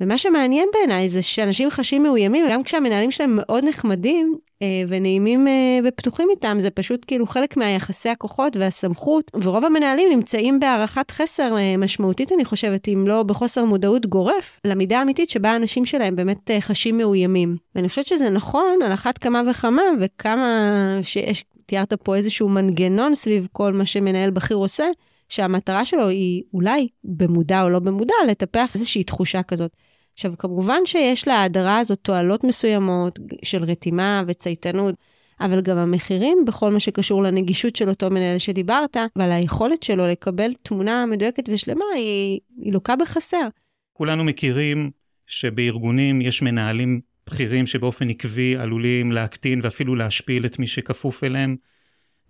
ומה 0.00 0.18
שמעניין 0.18 0.68
בעיניי 0.72 1.08
זה 1.08 1.22
שאנשים 1.22 1.70
חשים 1.70 2.02
מאוימים, 2.02 2.46
גם 2.50 2.62
כשהמנהלים 2.62 3.10
שלהם 3.10 3.36
מאוד 3.36 3.64
נחמדים 3.64 4.34
אה, 4.62 4.82
ונעימים 4.88 5.48
אה, 5.48 5.78
ופתוחים 5.84 6.28
איתם, 6.30 6.56
זה 6.60 6.70
פשוט 6.70 7.04
כאילו 7.06 7.26
חלק 7.26 7.56
מהיחסי 7.56 8.08
הכוחות 8.08 8.56
והסמכות, 8.56 9.30
ורוב 9.42 9.64
המנהלים 9.64 10.10
נמצאים 10.10 10.60
בהערכת 10.60 11.10
חסר 11.10 11.56
אה, 11.56 11.76
משמעותית, 11.76 12.32
אני 12.32 12.44
חושבת, 12.44 12.88
אם 12.88 13.04
לא 13.08 13.22
בחוסר 13.22 13.64
מודעות 13.64 14.06
גורף, 14.06 14.60
למידה 14.64 14.98
האמיתית 14.98 15.30
שבה 15.30 15.50
האנשים 15.50 15.84
שלהם 15.84 16.16
באמת 16.16 16.50
אה, 16.50 16.60
חשים 16.60 16.98
מאוימים. 16.98 17.56
ואני 17.74 17.88
חושבת 17.88 18.06
שזה 18.06 18.30
נכון 18.30 18.78
על 18.84 18.92
אחת 18.92 19.18
כמה 19.18 19.42
וכמה, 19.50 19.82
וכמה 20.00 20.98
שיש, 21.02 21.44
תיארת 21.66 21.92
פה 21.92 22.16
איזשהו 22.16 22.48
מנגנון 22.48 23.14
סביב 23.14 23.48
כל 23.52 23.72
מה 23.72 23.86
שמנהל 23.86 24.30
בכיר 24.30 24.56
עושה. 24.56 24.86
שהמטרה 25.28 25.84
שלו 25.84 26.08
היא 26.08 26.42
אולי 26.54 26.88
במודע 27.04 27.62
או 27.62 27.70
לא 27.70 27.78
במודע 27.78 28.14
לטפח 28.30 28.74
איזושהי 28.74 29.04
תחושה 29.04 29.42
כזאת. 29.42 29.76
עכשיו, 30.14 30.34
כמובן 30.38 30.80
שיש 30.84 31.28
להדרה 31.28 31.78
הזאת 31.78 31.98
תועלות 32.02 32.44
מסוימות 32.44 33.18
של 33.44 33.64
רתימה 33.64 34.22
וצייתנות, 34.26 34.94
אבל 35.40 35.60
גם 35.60 35.76
המחירים 35.78 36.38
בכל 36.46 36.72
מה 36.72 36.80
שקשור 36.80 37.22
לנגישות 37.22 37.76
של 37.76 37.88
אותו 37.88 38.10
מנהל 38.10 38.38
שדיברת, 38.38 38.96
ועל 39.16 39.32
היכולת 39.32 39.82
שלו 39.82 40.06
לקבל 40.06 40.52
תמונה 40.62 41.06
מדויקת 41.06 41.48
ושלמה, 41.48 41.84
היא, 41.94 42.40
היא 42.62 42.72
לוקה 42.72 42.96
בחסר. 42.96 43.48
כולנו 43.92 44.24
מכירים 44.24 44.90
שבארגונים 45.26 46.20
יש 46.20 46.42
מנהלים 46.42 47.00
בכירים 47.26 47.66
שבאופן 47.66 48.10
עקבי 48.10 48.56
עלולים 48.56 49.12
להקטין 49.12 49.60
ואפילו 49.62 49.94
להשפיל 49.94 50.46
את 50.46 50.58
מי 50.58 50.66
שכפוף 50.66 51.24
אליהם. 51.24 51.56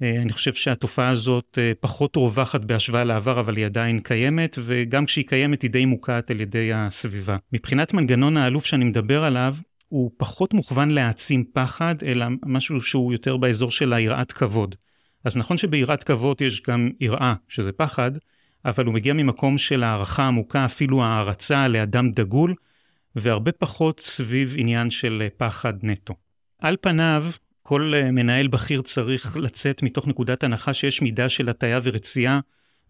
אה, 0.05 0.23
אני 0.23 0.33
חושב 0.33 0.55
שהתופעה 0.55 1.09
הזאת 1.09 1.59
אה, 1.61 1.73
פחות 1.81 2.17
רווחת 2.17 2.65
בהשוואה 2.65 3.05
לעבר, 3.05 3.41
אבל 3.41 3.57
היא 3.57 3.67
עדיין 3.67 4.01
קיימת, 4.01 4.59
וגם 4.65 5.07
כשהיא 5.07 5.25
קיימת 5.27 5.63
היא 5.63 5.71
די 5.71 5.85
מוקעת 5.85 6.31
על 6.31 6.41
ידי 6.41 6.73
הסביבה. 6.75 7.37
מבחינת 7.53 7.95
מנגנון 7.95 8.37
האלוף 8.37 8.65
שאני 8.65 8.85
מדבר 8.85 9.25
עליו, 9.25 9.55
הוא 9.89 10.11
פחות 10.17 10.55
מוכוון 10.55 10.91
להעצים 10.91 11.45
פחד, 11.53 11.95
אלא 12.07 12.27
משהו 12.47 12.81
שהוא 12.81 13.13
יותר 13.13 13.37
באזור 13.37 13.71
של 13.71 13.93
היראת 13.93 14.33
כבוד. 14.33 14.75
אז 15.25 15.37
נכון 15.37 15.57
שביראת 15.57 16.03
כבוד 16.03 16.43
יש 16.43 16.63
גם 16.63 16.91
יראה, 17.01 17.35
שזה 17.49 17.73
פחד, 17.73 18.11
אבל 18.65 18.85
הוא 18.85 18.95
מגיע 18.95 19.13
ממקום 19.13 19.59
של 19.59 19.83
הערכה 19.83 20.27
עמוקה, 20.27 20.65
אפילו 20.65 21.05
הערצה 21.05 21.69
לאדם 21.69 22.11
דגול, 22.11 22.55
והרבה 23.17 23.53
פחות 23.53 24.01
סביב 24.01 24.55
עניין 24.59 24.91
של 24.91 25.23
אה, 25.23 25.29
פחד 25.37 25.75
נטו. 25.83 26.15
על 26.59 26.77
פניו, 26.81 27.25
כל 27.67 27.93
אה, 27.95 28.11
מנהל 28.11 28.47
בכיר 28.47 28.83
צריך 28.83 29.37
לצאת 29.37 29.83
מתוך 29.83 30.09
נקודת 30.09 30.45
הנחה 30.45 30.75
שיש 30.75 31.03
מידה 31.03 31.29
של 31.29 31.49
הטיה 31.49 31.81
ורצייה 31.83 32.41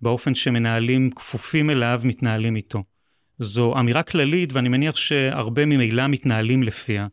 באופן 0.02 0.35
שמנהלים 0.35 1.11
כפופים 1.11 1.71
אליו 1.71 2.00
מתנהלים 2.04 2.57
איתו. 2.57 2.83
זו 3.38 3.78
אמירה 3.78 4.02
כללית 4.02 4.52
ואני 4.52 4.69
מניח 4.69 4.97
שהרבה 4.97 5.64
ממילא 5.64 6.07
מתנהלים 6.07 6.62
לפיה, 6.62 7.07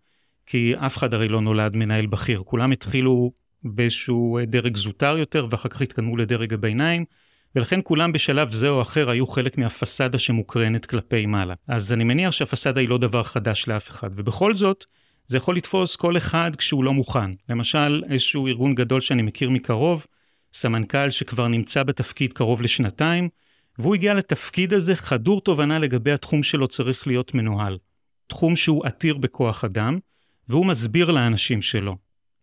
כי 0.45 0.73
אף 0.75 0.97
אחד 0.97 1.13
הרי 1.13 1.27
לא 1.27 1.41
נולד 1.41 1.75
מנהל 1.75 2.05
בכיר, 2.05 2.41
כולם 2.45 2.71
התחילו 2.71 3.31
באיזשהו 3.63 4.37
אה, 4.37 4.45
דרג 4.45 4.77
זוטר 4.77 5.17
יותר 5.17 5.47
ואחר 5.49 5.69
כך 5.69 5.81
התקדמו 5.81 6.17
לדרג 6.17 6.53
הביניים, 6.53 7.05
ולכן 7.55 7.79
כולם 7.83 8.11
בשלב 8.11 8.51
זה 8.51 8.69
או 8.69 8.81
אחר 8.81 9.09
היו 9.09 9.27
חלק 9.27 9.57
מהפסאדה 9.57 10.17
שמוקרנת 10.17 10.85
כלפי 10.85 11.25
מעלה. 11.25 11.53
אז 11.67 11.93
אני 11.93 12.03
מניח 12.03 12.31
שהפסאדה 12.31 12.81
היא 12.81 12.89
לא 12.89 12.97
דבר 12.97 13.23
חדש 13.23 13.67
לאף 13.67 13.89
אחד, 13.89 14.09
ובכל 14.15 14.53
זאת, 14.53 14.85
זה 15.27 15.37
יכול 15.37 15.55
לתפוס 15.55 15.95
כל 15.95 16.17
אחד 16.17 16.55
כשהוא 16.55 16.83
לא 16.83 16.93
מוכן. 16.93 17.31
למשל, 17.49 18.03
איזשהו 18.09 18.47
ארגון 18.47 18.75
גדול 18.75 19.01
שאני 19.01 19.21
מכיר 19.21 19.49
מקרוב, 19.49 20.05
סמנכ"ל 20.53 21.09
שכבר 21.09 21.47
נמצא 21.47 21.83
בתפקיד 21.83 22.33
קרוב 22.33 22.61
לשנתיים, 22.61 23.29
והוא 23.79 23.95
הגיע 23.95 24.13
לתפקיד 24.13 24.73
הזה 24.73 24.95
חדור 24.95 25.41
תובנה 25.41 25.79
לגבי 25.79 26.11
התחום 26.11 26.43
שלו 26.43 26.67
צריך 26.67 27.07
להיות 27.07 27.33
מנוהל. 27.33 27.77
תחום 28.27 28.55
שהוא 28.55 28.85
עתיר 28.85 29.17
בכוח 29.17 29.63
אדם, 29.63 29.99
והוא 30.47 30.65
מסביר 30.65 31.11
לאנשים 31.11 31.61
שלו. 31.61 31.97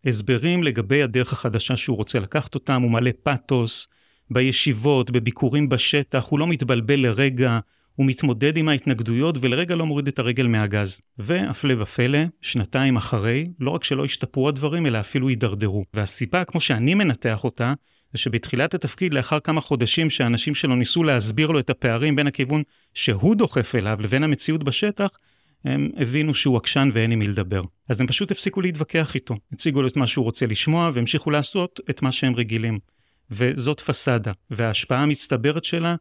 הסברים 0.05 0.63
לגבי 0.63 1.03
הדרך 1.03 1.33
החדשה 1.33 1.75
שהוא 1.75 1.97
רוצה 1.97 2.19
לקחת 2.19 2.55
אותם, 2.55 2.81
הוא 2.81 2.91
מלא 2.91 3.11
פאתוס, 3.23 3.87
בישיבות, 4.31 5.11
בביקורים 5.11 5.69
בשטח, 5.69 6.27
הוא 6.29 6.39
לא 6.39 6.47
מתבלבל 6.47 6.99
לרגע, 6.99 7.59
הוא 7.99 8.05
מתמודד 8.05 8.57
עם 8.57 8.69
ההתנגדויות 8.69 9.37
ולרגע 9.41 9.75
לא 9.75 9.85
מוריד 9.85 10.07
את 10.07 10.19
הרגל 10.19 10.47
מהגז. 10.47 11.01
והפלא 11.17 11.81
ופלא, 11.81 12.19
שנתיים 12.41 12.97
אחרי, 12.97 13.47
לא 13.59 13.71
רק 13.71 13.83
שלא 13.83 14.05
השתפרו 14.05 14.49
הדברים, 14.49 14.85
אלא 14.85 14.99
אפילו 14.99 15.27
הידרדרו. 15.27 15.83
והסיבה, 15.93 16.45
כמו 16.45 16.61
שאני 16.61 16.93
מנתח 16.93 17.43
אותה, 17.43 17.73
זה 18.13 18.19
שבתחילת 18.19 18.73
התפקיד, 18.73 19.13
לאחר 19.13 19.39
כמה 19.39 19.61
חודשים 19.61 20.09
שהאנשים 20.09 20.55
שלו 20.55 20.75
ניסו 20.75 21.03
להסביר 21.03 21.51
לו 21.51 21.59
את 21.59 21.69
הפערים 21.69 22.15
בין 22.15 22.27
הכיוון 22.27 22.63
שהוא 22.93 23.35
דוחף 23.35 23.75
אליו 23.75 23.97
לבין 24.01 24.23
המציאות 24.23 24.63
בשטח, 24.63 25.09
הם 25.65 25.89
הבינו 25.97 26.33
שהוא 26.33 26.57
עקשן 26.57 26.89
ואין 26.93 27.11
עם 27.11 27.19
מי 27.19 27.27
לדבר. 27.27 27.61
אז 27.89 28.01
הם 28.01 28.07
פשוט 28.07 28.31
הפסיקו 28.31 28.61
להתווכח 28.61 29.15
איתו, 29.15 29.35
הציגו 29.53 29.81
לו 29.81 29.87
את 29.87 29.97
מה 29.97 30.07
שהוא 30.07 30.25
רוצה 30.25 30.45
לשמוע 30.45 30.91
והמשיכו 30.93 31.31
לעשות 31.31 31.79
את 31.89 32.01
מה 32.01 32.11
שהם 32.11 32.35
רגילים. 32.35 32.79
וזאת 33.31 33.79
פסאדה, 33.79 34.31
וההשפעה 34.51 35.03
המצטברת 35.03 35.63
שלה 35.63 35.95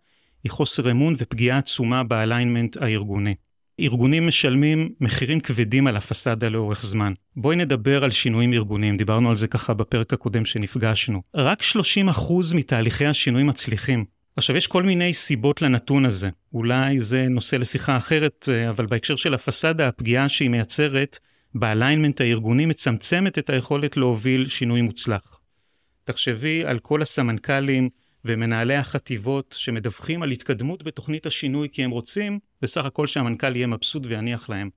היא 0.45 0.53
חוסר 0.53 0.91
אמון 0.91 1.15
ופגיעה 1.19 1.59
עצומה 1.59 2.05
ב 2.05 2.12
alignment 2.12 2.77
הארגוני. 2.77 3.35
ארגונים 3.81 4.27
משלמים 4.27 4.89
מחירים 5.01 5.41
כבדים 5.41 5.87
על 5.87 5.97
הפסאדה 5.97 6.49
לאורך 6.49 6.83
זמן. 6.83 7.13
בואי 7.37 7.57
נדבר 7.57 8.05
על 8.05 8.11
שינויים 8.11 8.53
ארגוניים, 8.53 8.97
דיברנו 8.97 9.31
על 9.31 9.37
זה 9.37 9.49
ככה 9.49 9.75
בפרק 9.75 10.13
הקודם 10.13 10.45
שנפגשנו. 10.45 11.23
רק 11.35 11.63
30% 11.63 11.67
מתהליכי 12.55 13.07
השינוי 13.07 13.43
מצליחים. 13.43 14.05
עכשיו, 14.37 14.57
יש 14.57 14.67
כל 14.67 14.83
מיני 14.83 15.15
סיבות 15.15 15.63
לנתון 15.63 16.05
הזה. 16.05 16.29
אולי 16.53 16.99
זה 16.99 17.27
נושא 17.29 17.57
לשיחה 17.57 17.97
אחרת, 17.97 18.49
אה, 18.53 18.71
אבל 18.71 18.87
בהקשר 18.87 19.17
של 19.17 19.35
הפסאדה, 19.35 19.89
הפגיעה 19.89 20.29
שהיא 20.29 20.51
מייצרת 20.51 21.19
ב 21.55 21.61
alignment 21.61 22.21
הארגוני 22.21 22.67
מצמצמת 22.67 23.39
את 23.39 23.51
היכולת 23.51 23.97
להוביל 23.97 24.47
שינוי 24.47 24.83
מוצלח. 24.83 25.41
תחשבי 26.05 26.65
על 26.65 26.79
כל 26.79 27.03
הסמנכ"לים 27.03 27.89
ומנהלי 28.29 28.77
החטיבות 28.77 29.55
שמדווחים 29.59 30.23
על 30.23 30.31
התקדמות 30.31 30.83
בתוכנית 30.83 31.27
השינוי 31.27 31.69
כי 31.73 31.85
הם 31.85 31.91
רוצים 31.91 32.39
בסך 32.63 32.85
הכל 32.85 33.07
שהמנכ"ל 33.07 33.57
יהיה 33.57 33.67
מבסוט 33.67 34.03
ויניח 34.07 34.49
להם. 34.49 34.71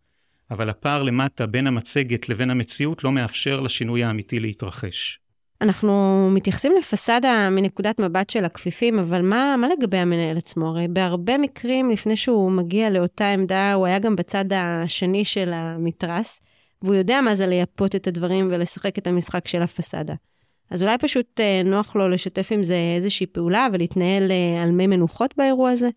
אבל 0.52 0.70
הפער 0.70 1.04
למטה 1.04 1.46
בין 1.46 1.68
המצגת 1.68 2.30
לבין 2.30 2.50
המציאות 2.50 3.04
לא 3.04 3.12
מאפשר 3.12 3.60
לשינוי 3.60 4.04
האמיתי 4.04 4.40
להתרחש. 4.40 5.20
אנחנו 5.62 6.30
מתייחסים 6.34 6.74
לפסאדה 6.78 7.50
מנקודת 7.50 8.00
מבט 8.00 8.30
של 8.30 8.46
הכפיפים, 8.46 9.00
אבל 9.00 9.22
מה, 9.22 9.56
מה 9.58 9.68
לגבי 9.68 9.98
המנהל 9.98 10.38
עצמו? 10.38 10.68
הרי 10.68 10.88
בהרבה 10.88 11.38
מקרים 11.38 11.90
לפני 11.90 12.18
שהוא 12.18 12.52
מגיע 12.52 12.90
לאותה 12.90 13.30
עמדה, 13.30 13.74
הוא 13.74 13.86
היה 13.86 14.00
גם 14.00 14.16
בצד 14.16 14.46
השני 14.54 15.26
של 15.26 15.54
המתרס, 15.54 16.42
והוא 16.82 16.96
יודע 16.96 17.22
מה 17.22 17.36
זה 17.36 17.48
לייפות 17.48 17.96
את 17.96 18.08
הדברים 18.08 18.48
ולשחק 18.52 18.98
את 18.98 19.08
המשחק 19.08 19.48
של 19.48 19.62
הפסאדה. 19.62 20.14
אז 20.72 20.84
אולי 20.84 20.98
פשוט 20.98 21.40
אה, 21.40 21.62
נוח 21.66 21.96
לו 21.96 22.10
לשתף 22.10 22.48
עם 22.52 22.64
זה 22.64 22.78
איזושהי 22.96 23.26
פעולה 23.26 23.68
ולהתנהל 23.74 24.32
אה, 24.32 24.64
על 24.64 24.72
מי 24.72 24.88
מנוחות 24.88 25.34
באירוע 25.38 25.70
הזה? 25.70 25.90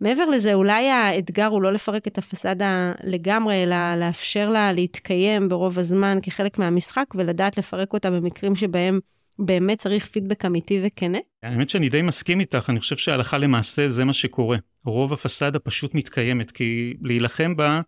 מעבר 0.00 0.26
לזה, 0.26 0.54
אולי 0.54 0.90
האתגר 0.90 1.46
הוא 1.46 1.62
לא 1.62 1.72
לפרק 1.72 2.06
את 2.06 2.18
הפסאדה 2.18 2.92
לגמרי, 3.04 3.62
אלא 3.62 3.76
לאפשר 3.96 4.50
לה 4.50 4.72
להתקיים 4.72 5.48
ברוב 5.48 5.78
הזמן 5.78 6.18
כחלק 6.22 6.58
מהמשחק 6.58 7.04
ולדעת 7.14 7.58
לפרק 7.58 7.92
אותה 7.92 8.10
במקרים 8.10 8.54
שבהם 8.54 9.00
באמת 9.38 9.78
צריך 9.78 10.06
פידבק 10.06 10.44
אמיתי 10.44 10.80
וכנה? 10.84 11.18
האמת 11.42 11.68
שאני 11.68 11.88
די 11.88 12.02
מסכים 12.02 12.40
איתך, 12.40 12.70
אני 12.70 12.78
חושב 12.78 12.96
שהלכה 12.96 13.38
למעשה 13.38 13.88
זה 13.88 14.04
מה 14.04 14.12
שקורה. 14.12 14.58
רוב 14.84 15.12
הפסאדה 15.12 15.58
פשוט 15.58 15.94
מתקיימת, 15.94 16.50
כי 16.50 16.94
להילחם 17.02 17.56
בה 17.56 17.80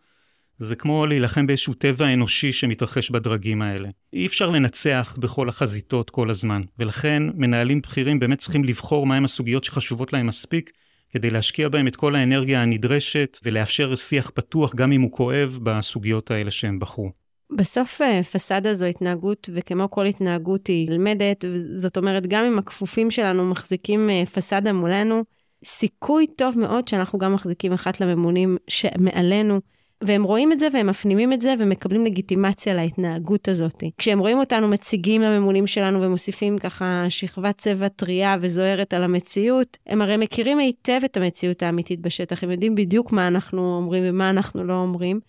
זה 0.59 0.77
כמו 0.77 1.07
להילחם 1.07 1.47
באיזשהו 1.47 1.75
טבע 1.75 2.13
אנושי 2.13 2.53
שמתרחש 2.53 3.11
בדרגים 3.11 3.63
האלה. 3.63 3.89
אי 4.13 4.27
אפשר 4.27 4.51
לנצח 4.51 5.17
בכל 5.19 5.49
החזיתות 5.49 6.11
כל 6.11 6.31
הזמן, 6.31 6.63
ולכן 6.79 7.23
מנהלים 7.35 7.81
בכירים 7.81 8.19
באמת 8.19 8.39
צריכים 8.39 8.65
לבחור 8.65 9.07
מהם 9.07 9.25
הסוגיות 9.25 9.65
שחשובות 9.65 10.13
להם 10.13 10.27
מספיק, 10.27 10.71
כדי 11.11 11.31
להשקיע 11.31 11.69
בהם 11.69 11.87
את 11.87 11.97
כל 11.97 12.15
האנרגיה 12.15 12.63
הנדרשת 12.63 13.39
ולאפשר 13.45 13.95
שיח 13.95 14.31
פתוח 14.35 14.75
גם 14.75 14.93
אם 14.93 15.01
הוא 15.01 15.13
כואב 15.13 15.59
בסוגיות 15.63 16.31
האלה 16.31 16.51
שהם 16.51 16.79
בחרו. 16.79 17.11
בסוף 17.57 18.03
אה, 18.03 18.23
פסאדה 18.23 18.75
זו 18.75 18.85
התנהגות, 18.85 19.51
וכמו 19.55 19.91
כל 19.91 20.07
התנהגות 20.07 20.67
היא 20.67 20.91
נלמדת, 20.91 21.45
זאת 21.77 21.97
אומרת, 21.97 22.27
גם 22.27 22.45
אם 22.45 22.59
הכפופים 22.59 23.11
שלנו 23.11 23.45
מחזיקים 23.45 24.11
אה, 24.11 24.27
פסאדה 24.27 24.73
מולנו, 24.73 25.25
סיכוי 25.65 26.27
טוב 26.27 26.59
מאוד 26.59 26.89
שאנחנו 26.89 27.19
גם 27.19 27.35
מחזיקים 27.35 27.73
אחת 27.73 28.01
לממונים 28.01 28.57
שמעלינו, 28.69 29.61
והם 30.03 30.23
רואים 30.23 30.53
את 30.53 30.61
זה 30.61 30.69
והם 30.73 30.87
מפנימים 30.87 31.33
את 31.33 31.43
זה 31.43 31.55
ומקבלים 31.59 32.05
לגיטימציה 32.05 32.75
להתנהגות 32.75 33.49
הזאת. 33.49 33.85
כשהם 33.99 34.19
רואים 34.19 34.39
אותנו 34.39 34.69
מציגים 34.69 35.23
לממונים 35.23 35.67
שלנו 35.67 36.03
ומוסיפים 36.03 36.59
ככה 36.59 37.07
שכבת 37.09 37.59
צבע 37.59 37.89
טריה 37.89 38.37
וזוהרת 38.41 38.95
על 38.95 39.03
המציאות, 39.03 39.79
הם 39.87 40.03
הרי 40.03 40.17
מכירים 40.17 40.59
היטב 40.59 41.01
את 41.05 41.17
המציאות 41.17 41.63
האמיתית 41.63 42.01
בשטח, 42.01 42.45
הם 42.45 42.51
יודעים 42.51 42.75
בדיוק 42.75 43.13
מה 43.13 43.29
אנחנו 43.29 43.77
אומרים 43.77 44.05
ומה 44.07 44.31
אנחנו 44.31 44.65
לא 44.65 44.75
אומרים. 44.75 45.21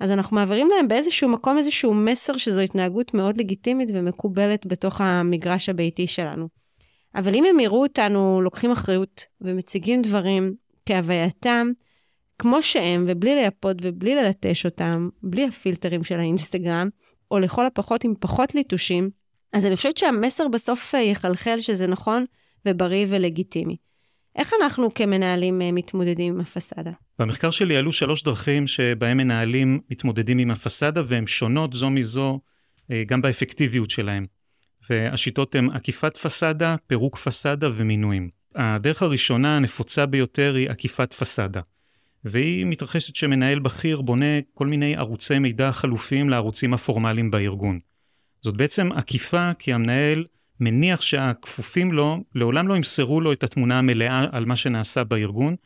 אז 0.00 0.10
אנחנו 0.10 0.36
מעבירים 0.36 0.68
להם 0.76 0.88
באיזשהו 0.88 1.28
מקום 1.28 1.58
איזשהו 1.58 1.94
מסר 1.94 2.36
שזו 2.36 2.60
התנהגות 2.60 3.14
מאוד 3.14 3.36
לגיטימית 3.36 3.88
ומקובלת 3.92 4.66
בתוך 4.66 5.00
המגרש 5.00 5.68
הביתי 5.68 6.06
שלנו. 6.06 6.48
אבל 7.14 7.34
אם 7.34 7.44
הם 7.44 7.60
יראו 7.60 7.82
אותנו 7.82 8.40
לוקחים 8.42 8.70
אחריות 8.70 9.24
ומציגים 9.40 10.02
דברים 10.02 10.54
כהווייתם, 10.86 11.70
כמו 12.38 12.62
שהם, 12.62 13.04
ובלי 13.08 13.34
לייפות 13.34 13.76
ובלי 13.82 14.14
ללטש 14.14 14.64
אותם, 14.64 15.08
בלי 15.22 15.46
הפילטרים 15.46 16.04
של 16.04 16.18
האינסטגרם, 16.18 16.88
או 17.30 17.38
לכל 17.38 17.66
הפחות 17.66 18.04
עם 18.04 18.14
פחות 18.20 18.54
ליטושים, 18.54 19.10
אז 19.52 19.66
אני 19.66 19.76
חושבת 19.76 19.96
שהמסר 19.96 20.48
בסוף 20.48 20.94
אה, 20.94 21.00
יחלחל 21.00 21.60
שזה 21.60 21.86
נכון 21.86 22.24
ובריא 22.66 23.06
ולגיטימי. 23.08 23.76
איך 24.36 24.52
אנחנו 24.62 24.94
כמנהלים 24.94 25.62
אה, 25.62 25.72
מתמודדים 25.72 26.34
עם 26.34 26.40
הפסאדה? 26.40 26.90
במחקר 27.18 27.50
שלי 27.50 27.76
עלו 27.76 27.92
שלוש 27.92 28.22
דרכים 28.22 28.66
שבהם 28.66 29.16
מנהלים 29.16 29.80
מתמודדים 29.90 30.38
עם 30.38 30.50
הפסאדה, 30.50 31.00
והן 31.04 31.26
שונות 31.26 31.72
זו 31.72 31.90
מזו 31.90 32.40
אה, 32.90 33.02
גם 33.06 33.22
באפקטיביות 33.22 33.90
שלהם. 33.90 34.24
והשיטות 34.90 35.54
הן 35.54 35.70
עקיפת 35.70 36.16
פסאדה, 36.16 36.76
פירוק 36.86 37.16
פסאדה 37.16 37.68
ומינויים. 37.76 38.28
הדרך 38.54 39.02
הראשונה 39.02 39.56
הנפוצה 39.56 40.06
ביותר 40.06 40.54
היא 40.54 40.70
עקיפת 40.70 41.12
פסאדה. 41.12 41.60
והיא 42.24 42.66
מתרחשת 42.66 43.16
שמנהל 43.16 43.58
בכיר 43.58 44.00
בונה 44.00 44.40
כל 44.54 44.66
מיני 44.66 44.96
ערוצי 44.96 45.38
מידע 45.38 45.72
חלופיים 45.72 46.30
לערוצים 46.30 46.74
הפורמליים 46.74 47.30
בארגון. 47.30 47.78
זאת 48.42 48.56
בעצם 48.56 48.92
עקיפה 48.92 49.50
כי 49.58 49.72
המנהל 49.72 50.24
מניח 50.60 51.02
שהכפופים 51.02 51.92
לו 51.92 52.24
לעולם 52.34 52.68
לא 52.68 52.76
ימסרו 52.76 53.20
לו 53.20 53.32
את 53.32 53.44
התמונה 53.44 53.78
המלאה 53.78 54.26
על 54.32 54.44
מה 54.44 54.56
שנעשה 54.56 55.04
בארגון, 55.04 55.56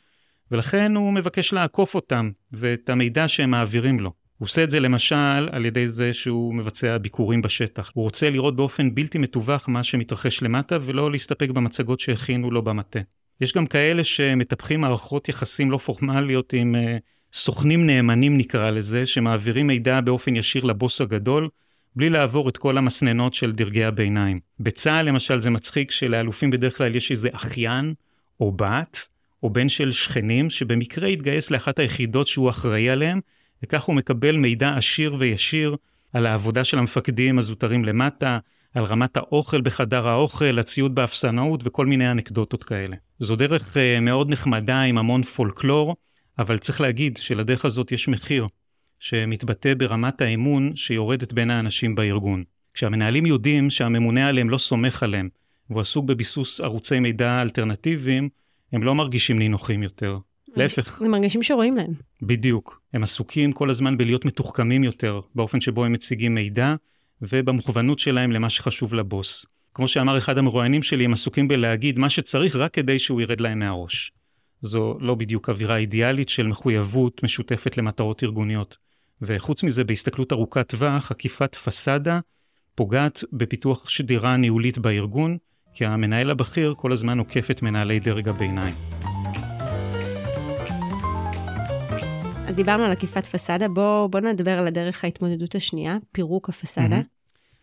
ולכן 0.51 0.97
הוא 0.97 1.13
מבקש 1.13 1.53
לעקוף 1.53 1.95
אותם 1.95 2.31
ואת 2.53 2.91
המידע 2.91 3.29
שהם 3.29 3.51
מעבירים 3.51 4.01
לו. 4.01 4.13
הוא 4.39 4.47
עושה 4.47 4.65
את 4.65 4.71
זה 4.71 4.81
למשל 4.81 5.49
על 5.53 5.67
ידי 5.67 5.89
זה 5.89 6.13
שהוא 6.13 6.55
מבצע 6.55 6.99
ביקורים 6.99 7.43
בשטח. 7.43 7.91
הוא 7.95 8.05
רוצה 8.05 8.31
לראות 8.31 8.57
באופן 8.57 8.95
בלתי 8.95 9.19
מתווך 9.19 9.69
מה 9.69 9.83
שמתרחש 9.83 10.43
למטה 10.43 10.79
ולא 10.81 11.11
להסתפק 11.11 11.51
במצגות 11.51 12.01
שהכינו 12.01 12.51
לו 12.51 12.63
במטה. 12.63 13.01
יש 13.41 13.53
גם 13.53 13.67
כאלה 13.67 14.05
שמטפחים 14.05 14.81
מערכות 14.81 15.29
יחסים 15.29 15.71
לא 15.71 15.77
פורמליות 15.79 16.53
עם 16.53 16.75
uh, 16.75 16.79
סוכנים 17.33 17.87
נאמנים 17.87 18.39
נקרא 18.39 18.71
לזה, 18.71 19.07
שמעבירים 19.07 19.67
מידע 19.67 20.01
באופן 20.01 20.37
ישיר 20.37 20.65
לבוס 20.65 21.01
הגדול, 21.01 21.49
בלי 21.97 22.11
לעבור 22.11 22.49
את 22.49 22.57
כל 22.57 22.79
המסננות 22.79 23.35
של 23.35 23.53
דרגי 23.53 23.85
הביניים. 23.85 24.39
בצה"ל 24.61 25.03
למשל 25.03 25.39
זה 25.39 25.51
מצחיק 25.51 25.91
שלאלופים 25.91 26.51
בדרך 26.51 26.77
כלל 26.77 26.97
יש 26.97 27.11
איזה 27.11 27.29
אחיין 27.33 27.95
או 28.41 28.53
בת 28.53 29.09
או 29.43 29.51
בן 29.51 29.69
של 29.69 29.93
שכנים 29.93 30.51
שבמקרה 30.51 31.09
התגייס 31.09 31.51
לאחת 31.51 31.79
היחידות 31.79 32.27
שהוא 32.27 32.51
אחראי 32.51 32.91
עליהן, 32.91 33.21
וכך 33.63 33.83
הוא 33.83 33.95
מקבל 33.95 34.37
מידע 34.37 34.77
עשיר 34.77 35.17
וישיר 35.19 35.77
על 36.13 36.27
העבודה 36.27 36.65
של 36.65 36.79
המפקדים 36.79 37.39
הזוטרים 37.39 37.85
למטה, 37.85 38.39
על 38.75 38.85
רמת 38.85 39.17
האוכל 39.17 39.61
בחדר 39.61 40.09
האוכל, 40.09 40.59
הציוד 40.59 40.95
באפסנאות 40.95 41.61
וכל 41.65 41.87
מיני 41.87 42.11
אנקדוטות 42.11 42.65
כאלה. 42.65 42.97
זו 43.19 43.37
דרך 43.37 43.77
uh, 43.77 44.01
מאוד 44.01 44.31
נחמדה 44.31 44.81
עם 44.81 44.99
המון 44.99 45.23
פולקלור, 45.23 45.97
אבל 46.39 46.59
צריך 46.59 46.81
להגיד 46.81 47.17
שלדרך 47.17 47.65
הזאת 47.65 47.93
יש 47.93 48.09
מחיר, 48.09 48.47
שמתבטא 49.01 49.75
ברמת 49.75 50.21
האמון 50.21 50.77
שיורדת 50.77 51.33
בין 51.33 51.51
האנשים 51.51 51.95
בארגון. 51.95 52.45
כשהמנהלים 52.75 53.27
יודעים 53.27 53.71
שהממונה 53.71 54.29
עליהם 54.29 54.51
לא 54.51 54.59
סומך 54.59 55.03
עליהם, 55.03 55.29
והוא 55.71 55.81
עסוק 55.81 56.05
בביסוס 56.05 56.61
ערוצי 56.61 57.01
מידע 57.01 57.43
אלטרנטיביים, 57.43 58.29
הם 58.73 58.83
לא 58.83 58.95
מרגישים 58.95 59.39
נינוחים 59.39 59.83
יותר. 59.83 60.19
להפך. 60.57 61.03
הם 61.03 61.11
מרגישים 61.11 61.43
שרואים 61.43 61.77
להם. 61.77 61.93
בדיוק. 62.23 62.81
הם 62.95 63.03
עסוקים 63.03 63.53
כל 63.53 63.71
הזמן 63.71 63.99
בלהיות 63.99 64.25
מתוחכמים 64.25 64.85
יותר, 64.85 65.21
באופן 65.35 65.61
שבו 65.61 65.85
הם 65.85 65.93
מציגים 65.93 66.35
מידע, 66.35 66.75
ובמוכוונות 67.23 67.99
שלהם 67.99 68.33
למה 68.33 68.51
שחשוב 68.51 68.95
לבוס. 68.95 69.47
כמו 69.79 69.89
שאמר 69.89 70.19
אחד 70.19 70.39
המרואיינים 70.39 70.83
שלי, 70.83 71.05
הם 71.05 71.13
עסוקים 71.13 71.49
בלהגיד 71.49 71.99
מה 71.99 72.11
שצריך 72.11 72.57
רק 72.57 72.75
כדי 72.75 72.99
שהוא 72.99 73.21
ירד 73.21 73.41
להם 73.41 73.59
מהראש. 73.59 74.13
זו 74.63 74.97
לא 75.01 75.15
בדיוק 75.15 75.49
אווירה 75.49 75.77
אידיאלית 75.77 76.29
של 76.29 76.47
מחויבות 76.47 77.23
משותפת 77.23 77.77
למטרות 77.77 78.23
ארגוניות. 78.23 78.79
וחוץ 79.23 79.63
מזה, 79.63 79.85
בהסתכלות 79.85 80.33
ארוכת 80.33 80.69
טווח, 80.69 81.11
עקיפת 81.11 81.55
פסאדה 81.55 82.21
פוגעת 82.75 83.25
בפיתוח 83.33 83.89
שדירה 83.89 84.37
ניהולית 84.37 84.79
בארגון, 84.79 85.37
כי 85.75 85.87
המנהל 85.87 86.31
הבכיר 86.31 86.75
כל 86.77 86.93
הזמן 86.93 87.19
עוקף 87.19 87.51
את 87.51 87.63
מנהלי 87.63 88.01
דרג 88.01 88.29
הביניים. 88.29 88.75
דיברנו 92.55 92.85
על 92.85 92.93
עקיפת 92.93 93.27
פסאדה, 93.27 93.69
בואו 93.69 94.09
בוא 94.09 94.21
נדבר 94.21 94.59
על 94.59 94.67
הדרך 94.67 95.05
ההתמודדות 95.05 95.55
השנייה, 95.55 95.97
פירוק 96.13 96.49
הפסאדה. 96.49 96.99
Mm-hmm. 96.99 97.18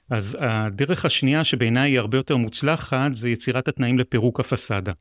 אז 0.09 0.37
הדרך 0.39 1.05
השנייה 1.05 1.43
שבעיניי 1.43 1.91
היא 1.91 1.99
הרבה 1.99 2.17
יותר 2.17 2.37
מוצלחת, 2.37 3.15
זה 3.15 3.29
יצירת 3.29 3.67
התנאים 3.67 3.99
לפירוק 3.99 4.39
הפסאדה. 4.39 4.91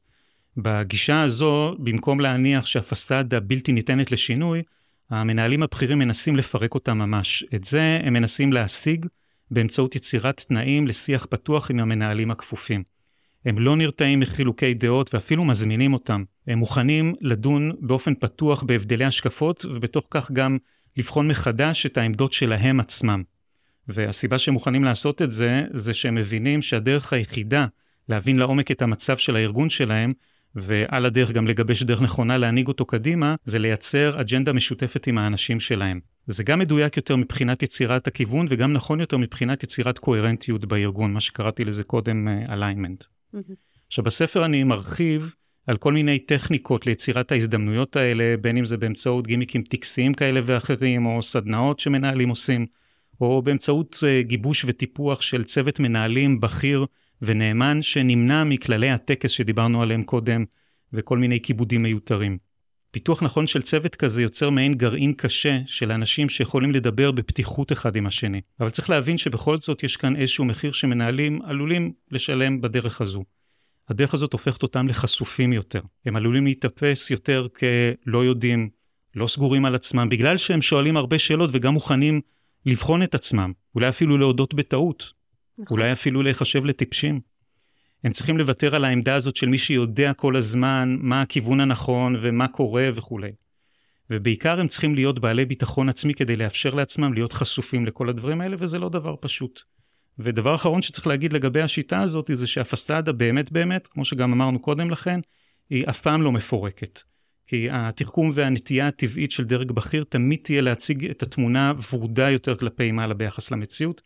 בגישה 0.57 1.23
הזו, 1.23 1.77
במקום 1.79 2.21
להניח 2.21 2.67
שהפסאדה 2.67 3.41
בלתי 3.41 3.73
ניתנת 3.73 4.13
לשינוי, 4.13 4.63
המנהלים 5.11 5.63
הבכירים 5.63 5.99
מנסים 5.99 6.37
לפרק 6.37 6.75
אותה 6.75 6.95
ממש. 6.95 7.45
את 7.55 7.65
זה 7.65 8.01
הם 8.03 8.13
מנסים 8.13 8.53
להשיג 8.53 9.07
באמצעות 9.51 9.97
יצירת 9.97 10.41
תנאים 10.49 10.87
לשיח 10.87 11.27
פתוח 11.31 11.71
עם 11.71 11.81
המנהלים 11.81 12.31
הכפופים. 12.31 12.83
הם 13.45 13.59
לא 13.59 13.77
נרתעים 13.77 14.21
מחילוקי 14.21 14.75
דעות 14.75 15.15
ואפילו 15.15 15.45
מזמינים 15.45 15.93
אותם. 15.93 16.25
הם 16.47 16.59
מוכנים 16.59 17.15
לדון 17.21 17.73
באופן 17.81 18.15
פתוח 18.15 18.63
בהבדלי 18.63 19.05
השקפות, 19.05 19.65
ובתוך 19.65 20.07
כך 20.11 20.31
גם 20.31 20.59
לבחון 20.97 21.29
מחדש 21.29 21.87
את 21.87 21.99
העמדות 21.99 22.33
שלהם 22.33 22.81
עצמם. 22.81 23.23
והסיבה 23.89 24.39
שהם 24.39 24.55
מוכנים 24.55 24.85
לעשות 24.85 25.23
את 25.23 25.31
זה, 25.31 25.63
זה 25.73 25.95
שהם 25.95 26.15
מבינים 26.15 26.63
שהדרך 26.63 27.13
היחידה 27.13 27.67
להבין 28.09 28.39
לעומק 28.39 28.71
את 28.71 28.83
המצב 28.83 29.17
של 29.17 29.37
הארגון 29.37 29.71
שלהם, 29.71 30.13
ועל 30.55 31.07
הדרך 31.07 31.33
גם 31.33 31.47
לגבש 31.47 31.83
דרך 31.83 32.03
נכונה 32.03 32.39
להנהיג 32.39 32.69
אותו 32.69 32.85
קדימה, 32.85 33.35
זה 33.45 33.59
לייצר 33.59 34.21
אג'נדה 34.21 34.53
משותפת 34.53 35.07
עם 35.07 35.19
האנשים 35.19 35.61
שלהם. 35.61 36.01
זה 36.27 36.45
גם 36.45 36.59
מדויק 36.59 36.97
יותר 36.97 37.17
מבחינת 37.17 37.63
יצירת 37.63 38.07
הכיוון, 38.07 38.47
וגם 38.49 38.73
נכון 38.73 39.01
יותר 39.01 39.17
מבחינת 39.17 39.63
יצירת 39.63 39.99
קוהרנטיות 39.99 40.65
בארגון, 40.65 41.13
מה 41.13 41.21
שקראתי 41.21 41.65
לזה 41.65 41.85
קודם 41.85 42.29
alignment. 42.49 43.05
Mm-hmm. 43.35 43.55
עכשיו, 43.87 44.05
בספר 44.05 44.45
אני 44.45 44.65
מרחיב 44.65 45.35
על 45.67 45.77
כל 45.77 45.93
מיני 45.93 46.19
טכניקות 46.19 46.87
ליצירת 46.87 47.33
ההזדמנויות 47.33 47.97
האלה, 47.97 48.37
בין 48.41 48.57
אם 48.57 48.65
זה 48.65 48.77
באמצעות 48.77 49.27
גימיקים 49.27 49.63
טקסיים 49.63 50.15
כאלה 50.15 50.41
ואחרים, 50.45 51.07
או 51.07 51.23
סדנאות 51.23 51.81
שמנהלים 51.81 52.29
עושים, 52.29 52.67
או 53.21 53.43
באמצעות 53.43 53.95
uh, 53.95 54.27
גיבוש 54.27 54.65
וטיפוח 54.69 55.21
של 55.21 55.45
צוות 55.45 55.81
מנהלים 55.81 56.41
בכיר 56.41 56.87
ונאמן 57.23 57.83
שנמנע 57.83 58.45
מכללי 58.45 58.91
הטקס 58.91 59.31
שדיברנו 59.31 59.83
עליהם 59.83 60.03
קודם, 60.03 60.45
וכל 60.93 61.19
מיני 61.19 61.41
כיבודים 61.41 61.83
מיותרים. 61.83 62.39
פיתוח 62.91 63.23
נכון 63.23 63.47
של 63.47 63.63
צוות 63.63 63.97
כזה 63.97 64.23
יוצר 64.23 64.51
מעין 64.51 64.75
גרעין 64.75 65.13
קשה 65.13 65.59
של 65.67 65.93
אנשים 65.93 66.29
שיכולים 66.29 66.73
לדבר 66.73 67.11
בפתיחות 67.11 67.73
אחד 67.73 67.97
עם 67.97 68.07
השני. 68.07 68.41
אבל 68.61 68.71
צריך 68.71 68.91
להבין 68.91 69.19
שבכל 69.19 69.57
זאת 69.57 69.83
יש 69.83 69.97
כאן 69.97 70.17
איזשהו 70.17 70.45
מחיר 70.45 70.73
שמנהלים 70.73 71.43
עלולים 71.43 71.93
לשלם 72.11 72.61
בדרך 72.61 73.01
הזו. 73.01 73.25
הדרך 73.89 74.15
הזאת 74.15 74.33
הופכת 74.33 74.63
אותם 74.63 74.89
לחשופים 74.89 75.53
יותר. 75.53 75.81
הם 76.07 76.17
עלולים 76.17 76.45
להיתפס 76.45 77.11
יותר 77.11 77.47
כלא 77.57 78.25
יודעים, 78.25 78.69
לא 79.17 79.27
סגורים 79.27 79.65
על 79.65 79.75
עצמם, 79.75 80.09
בגלל 80.09 80.37
שהם 80.37 80.63
שואלים 80.63 80.97
הרבה 80.97 81.19
שאלות 81.19 81.51
וגם 81.53 81.75
מוכנים 81.75 82.21
לבחון 82.67 83.03
את 83.03 83.15
עצמם, 83.15 83.53
אולי 83.75 83.89
אפילו 83.89 84.19
להודות 84.19 84.55
בטעות, 84.55 85.13
נכון. 85.59 85.79
אולי 85.79 85.93
אפילו 85.93 86.23
להיחשב 86.23 86.65
לטיפשים. 86.65 87.21
הם 88.05 88.13
צריכים 88.13 88.39
לוותר 88.39 88.77
על 88.77 88.85
העמדה 88.85 89.15
הזאת 89.15 89.37
של 89.37 89.47
מי 89.47 89.59
שיודע 89.59 90.13
כל 90.13 90.37
הזמן 90.37 90.97
מה 91.01 91.23
הכיוון 91.23 91.61
הנכון 91.61 92.17
ומה 92.21 92.49
קורה 92.49 92.89
וכולי. 92.95 93.33
ובעיקר 94.11 94.61
הם 94.61 94.69
צריכים 94.69 94.95
להיות 94.95 95.19
בעלי 95.19 95.45
ביטחון 95.45 95.89
עצמי 95.89 96.15
כדי 96.15 96.37
לאפשר 96.37 96.75
לעצמם 96.75 97.13
להיות 97.13 97.33
חשופים 97.33 97.87
לכל 97.87 98.09
הדברים 98.09 98.41
האלה, 98.41 98.57
וזה 98.59 98.79
לא 98.79 98.89
דבר 98.89 99.15
פשוט. 99.21 99.61
ודבר 100.19 100.55
אחרון 100.55 100.83
שצריך 100.83 101.07
להגיד 101.07 101.33
לגבי 101.33 101.63
השיטה 101.63 102.01
הזאת, 102.01 102.31
זה 102.35 102.47
שהפסאדה 102.47 103.13
באמת 103.13 103.53
באמת, 103.53 103.87
כמו 103.87 104.05
שגם 104.05 104.33
אמרנו 104.33 104.59
קודם 104.59 104.91
לכן, 104.91 105.21
היא 105.71 105.85
אף 105.91 106.01
פעם 106.01 106.23
לא 106.23 106.33
מפורקת. 106.33 107.01
כי 107.47 107.69
התחכום 107.71 108.31
והנטייה 108.35 108.89
הטבעית 108.89 109.31
של 109.31 109.45
דרג 109.45 109.73
בכיר 109.73 110.05
תמיד 110.09 110.39
תהיה 110.43 110.61
להציג 110.61 111.11
את 111.11 111.23
התמונה 111.23 111.73
ורודה 111.93 112.31
יותר 112.31 112.57
כלפי 112.57 112.93
מעלה 112.93 113.15
ביחס 113.15 113.51
למציאות, 113.51 114.03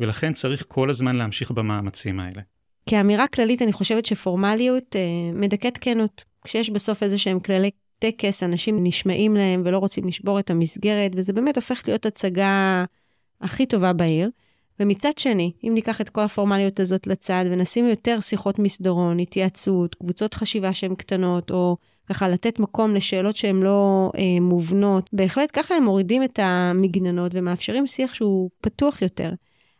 ולכן 0.00 0.32
צריך 0.32 0.64
כל 0.68 0.90
הזמן 0.90 1.16
להמשיך 1.16 1.50
במאמצים 1.50 2.20
האלה. 2.20 2.42
כאמירה 2.86 3.26
כללית, 3.26 3.62
אני 3.62 3.72
חושבת 3.72 4.06
שפורמליות 4.06 4.96
אה, 4.96 5.00
מדכאת 5.34 5.78
כנות. 5.78 6.24
כשיש 6.44 6.70
בסוף 6.70 7.02
איזה 7.02 7.18
שהם 7.18 7.40
כללי 7.40 7.70
טקס, 7.98 8.42
אנשים 8.42 8.84
נשמעים 8.84 9.34
להם 9.34 9.62
ולא 9.64 9.78
רוצים 9.78 10.08
לשבור 10.08 10.38
את 10.38 10.50
המסגרת, 10.50 11.12
וזה 11.14 11.32
באמת 11.32 11.56
הופך 11.56 11.82
להיות 11.86 12.06
הצגה 12.06 12.84
הכי 13.40 13.66
טובה 13.66 13.92
בעיר. 13.92 14.30
ומצד 14.80 15.18
שני, 15.18 15.52
אם 15.64 15.70
ניקח 15.74 16.00
את 16.00 16.08
כל 16.08 16.20
הפורמליות 16.20 16.80
הזאת 16.80 17.06
לצד 17.06 17.44
ונשים 17.50 17.88
יותר 17.88 18.20
שיחות 18.20 18.58
מסדרון, 18.58 19.18
התייעצות, 19.18 19.94
קבוצות 19.94 20.34
חשיבה 20.34 20.74
שהן 20.74 20.94
קטנות, 20.94 21.50
או 21.50 21.76
ככה 22.10 22.28
לתת 22.28 22.58
מקום 22.58 22.94
לשאלות 22.94 23.36
שהן 23.36 23.62
לא 23.62 24.10
אה, 24.18 24.40
מובנות, 24.40 25.10
בהחלט 25.12 25.50
ככה 25.52 25.74
הם 25.74 25.84
מורידים 25.84 26.24
את 26.24 26.38
המגננות 26.42 27.32
ומאפשרים 27.34 27.86
שיח 27.86 28.14
שהוא 28.14 28.50
פתוח 28.60 29.02
יותר. 29.02 29.30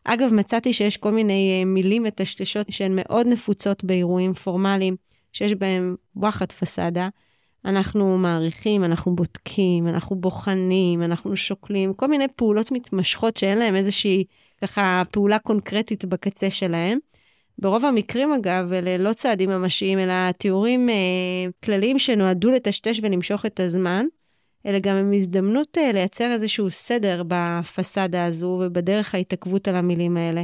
אגב, 0.04 0.34
מצאתי 0.34 0.72
שיש 0.72 0.96
כל 0.96 1.10
מיני 1.10 1.58
אה, 1.58 1.64
מילים 1.64 2.02
מטשטשות 2.02 2.66
שהן 2.70 2.92
מאוד 2.94 3.26
נפוצות 3.26 3.84
באירועים 3.84 4.34
פורמליים, 4.34 4.96
שיש 5.32 5.54
בהם 5.54 5.96
וואחד 6.16 6.52
פסאדה. 6.52 7.08
אנחנו 7.64 8.18
מעריכים, 8.18 8.84
אנחנו 8.84 9.16
בודקים, 9.16 9.88
אנחנו 9.88 10.16
בוחנים, 10.16 11.02
אנחנו 11.02 11.36
שוקלים, 11.36 11.94
כל 11.94 12.06
מיני 12.06 12.24
פעולות 12.36 12.72
מתמשכות 12.72 13.36
שאין 13.36 13.58
להן 13.58 13.76
איזושהי 13.76 14.24
ככה 14.62 15.02
פעולה 15.10 15.38
קונקרטית 15.38 16.04
בקצה 16.04 16.50
שלהם. 16.50 16.98
ברוב 17.60 17.84
המקרים 17.84 18.32
אגב, 18.32 18.72
אלה 18.72 18.96
לא 18.96 19.12
צעדים 19.12 19.50
ממשיים, 19.50 19.98
אלא 19.98 20.32
תיאורים 20.32 20.88
אה, 20.88 20.94
כלליים 21.64 21.98
שנועדו 21.98 22.50
לטשטש 22.50 23.00
ולמשוך 23.02 23.46
את 23.46 23.60
הזמן, 23.60 24.06
אלא 24.66 24.78
גם 24.78 24.96
עם 24.96 25.12
הזדמנות 25.12 25.78
אה, 25.78 25.92
לייצר 25.92 26.32
איזשהו 26.32 26.70
סדר 26.70 27.22
בפסאדה 27.28 28.24
הזו 28.24 28.60
ובדרך 28.62 29.14
ההתעכבות 29.14 29.68
על 29.68 29.76
המילים 29.76 30.16
האלה. 30.16 30.42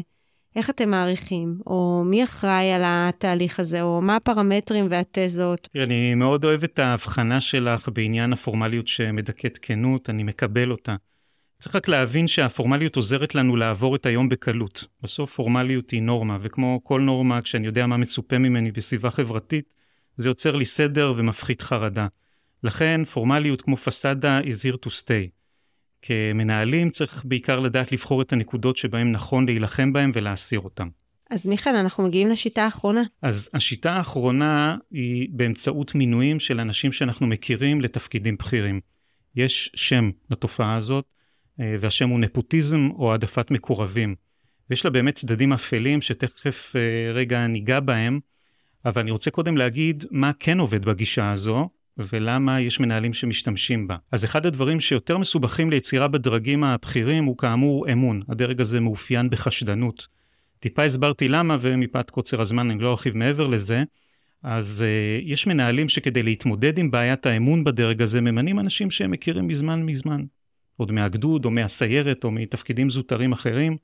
איך 0.56 0.70
אתם 0.70 0.90
מעריכים, 0.90 1.58
או 1.66 2.02
מי 2.06 2.24
אחראי 2.24 2.72
על 2.72 2.82
התהליך 2.84 3.60
הזה, 3.60 3.82
או 3.82 4.00
מה 4.00 4.16
הפרמטרים 4.16 4.86
והתזות? 4.90 5.68
אני 5.76 6.14
מאוד 6.14 6.44
אוהב 6.44 6.64
את 6.64 6.78
ההבחנה 6.78 7.40
שלך 7.40 7.88
בעניין 7.94 8.32
הפורמליות 8.32 8.88
שמדכאת 8.88 9.58
כנות, 9.62 10.10
אני 10.10 10.22
מקבל 10.22 10.70
אותה. 10.70 10.96
צריך 11.58 11.76
רק 11.76 11.88
להבין 11.88 12.26
שהפורמליות 12.26 12.96
עוזרת 12.96 13.34
לנו 13.34 13.56
לעבור 13.56 13.96
את 13.96 14.06
היום 14.06 14.28
בקלות. 14.28 14.84
בסוף 15.02 15.34
פורמליות 15.34 15.90
היא 15.90 16.02
נורמה, 16.02 16.38
וכמו 16.40 16.80
כל 16.84 17.00
נורמה, 17.00 17.42
כשאני 17.42 17.66
יודע 17.66 17.86
מה 17.86 17.96
מצופה 17.96 18.38
ממני 18.38 18.72
בסביבה 18.72 19.10
חברתית, 19.10 19.64
זה 20.16 20.28
יוצר 20.28 20.56
לי 20.56 20.64
סדר 20.64 21.12
ומפחית 21.16 21.62
חרדה. 21.62 22.06
לכן 22.62 23.04
פורמליות 23.04 23.62
כמו 23.62 23.76
פסאדה 23.76 24.40
is 24.40 24.44
here 24.44 24.86
to 24.86 24.90
stay. 24.90 25.30
כמנהלים 26.02 26.90
צריך 26.90 27.22
בעיקר 27.24 27.60
לדעת 27.60 27.92
לבחור 27.92 28.22
את 28.22 28.32
הנקודות 28.32 28.76
שבהן 28.76 29.12
נכון 29.12 29.46
להילחם 29.46 29.92
בהן 29.92 30.10
ולהסיר 30.14 30.60
אותן. 30.60 30.88
אז 31.30 31.46
מיכאל, 31.46 31.76
אנחנו 31.76 32.04
מגיעים 32.04 32.28
לשיטה 32.28 32.64
האחרונה. 32.64 33.02
אז 33.22 33.50
השיטה 33.54 33.92
האחרונה 33.92 34.76
היא 34.90 35.28
באמצעות 35.30 35.94
מינויים 35.94 36.40
של 36.40 36.60
אנשים 36.60 36.92
שאנחנו 36.92 37.26
מכירים 37.26 37.80
לתפקידים 37.80 38.36
בכירים. 38.36 38.80
יש 39.36 39.72
שם 39.74 40.10
לתופעה 40.30 40.74
הזאת, 40.74 41.04
והשם 41.58 42.08
הוא 42.08 42.20
נפוטיזם 42.20 42.88
או 42.98 43.12
העדפת 43.12 43.50
מקורבים. 43.50 44.14
ויש 44.70 44.84
לה 44.84 44.90
באמת 44.90 45.14
צדדים 45.14 45.52
אפלים 45.52 46.00
שתכף 46.00 46.72
אה, 46.76 47.12
רגע 47.12 47.46
ניגע 47.46 47.80
בהם, 47.80 48.20
אבל 48.84 49.02
אני 49.02 49.10
רוצה 49.10 49.30
קודם 49.30 49.56
להגיד 49.56 50.04
מה 50.10 50.30
כן 50.38 50.60
עובד 50.60 50.84
בגישה 50.84 51.32
הזו, 51.32 51.68
ולמה 51.98 52.60
יש 52.60 52.80
מנהלים 52.80 53.12
שמשתמשים 53.12 53.88
בה. 53.88 53.96
אז 54.12 54.24
אחד 54.24 54.46
הדברים 54.46 54.80
שיותר 54.80 55.18
מסובכים 55.18 55.70
ליצירה 55.70 56.08
בדרגים 56.08 56.64
הבכירים 56.64 57.24
הוא 57.24 57.38
כאמור 57.38 57.92
אמון. 57.92 58.22
הדרג 58.28 58.60
הזה 58.60 58.80
מאופיין 58.80 59.30
בחשדנות. 59.30 60.06
טיפה 60.58 60.84
הסברתי 60.84 61.28
למה, 61.28 61.56
ומפאת 61.60 62.10
קוצר 62.10 62.40
הזמן 62.40 62.70
אני 62.70 62.82
לא 62.82 62.90
ארחיב 62.90 63.16
מעבר 63.16 63.46
לזה. 63.46 63.82
אז 64.42 64.84
uh, 64.86 65.24
יש 65.24 65.46
מנהלים 65.46 65.88
שכדי 65.88 66.22
להתמודד 66.22 66.78
עם 66.78 66.90
בעיית 66.90 67.26
האמון 67.26 67.64
בדרג 67.64 68.02
הזה, 68.02 68.20
ממנים 68.20 68.60
אנשים 68.60 68.90
שהם 68.90 69.10
מכירים 69.10 69.46
מזמן 69.46 69.82
מזמן. 69.82 70.24
עוד 70.76 70.92
מהגדוד, 70.92 71.44
או 71.44 71.50
מהסיירת, 71.50 72.24
או 72.24 72.30
מתפקידים 72.30 72.90
זוטרים 72.90 73.32
אחרים. 73.32 73.76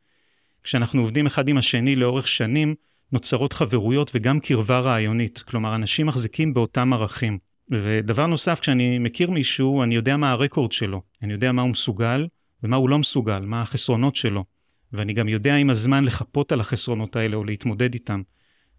כשאנחנו 0.63 1.01
עובדים 1.01 1.27
אחד 1.27 1.49
עם 1.49 1.59
השני 1.59 1.97
לאורך 1.97 2.29
שנים, 2.29 2.75
נוצרות 3.13 3.53
חברויות 3.53 4.11
וגם 4.15 4.41
קרבה 4.41 4.79
רעיונית. 4.79 5.39
כלומר, 5.39 5.75
אנשים 5.75 6.07
מחזיקים 6.07 6.55
באותם 6.55 6.93
ערכים. 6.93 7.39
ודבר 7.71 8.27
נוסף, 8.27 8.61
כשאני 8.61 8.99
מכיר 8.99 9.31
מישהו, 9.31 9.83
אני 9.83 9.95
יודע 9.95 10.17
מה 10.17 10.31
הרקורד 10.31 10.73
שלו. 10.73 11.03
אני 11.23 11.33
יודע 11.33 11.53
מה 11.53 11.63
הוא 11.63 11.71
מסוגל 11.71 12.27
ומה 12.63 12.77
הוא 12.77 12.89
לא 12.89 12.99
מסוגל, 12.99 13.39
מה 13.39 13.63
החסרונות 13.63 14.17
שלו. 14.17 14.45
ואני 14.93 15.13
גם 15.13 15.29
יודע 15.29 15.55
עם 15.55 15.71
הזמן 15.71 16.05
לחפות 16.05 16.53
על 16.53 16.61
החסרונות 16.61 17.17
האלה 17.17 17.37
או 17.37 17.45
להתמודד 17.45 17.95
איתם. 17.95 18.23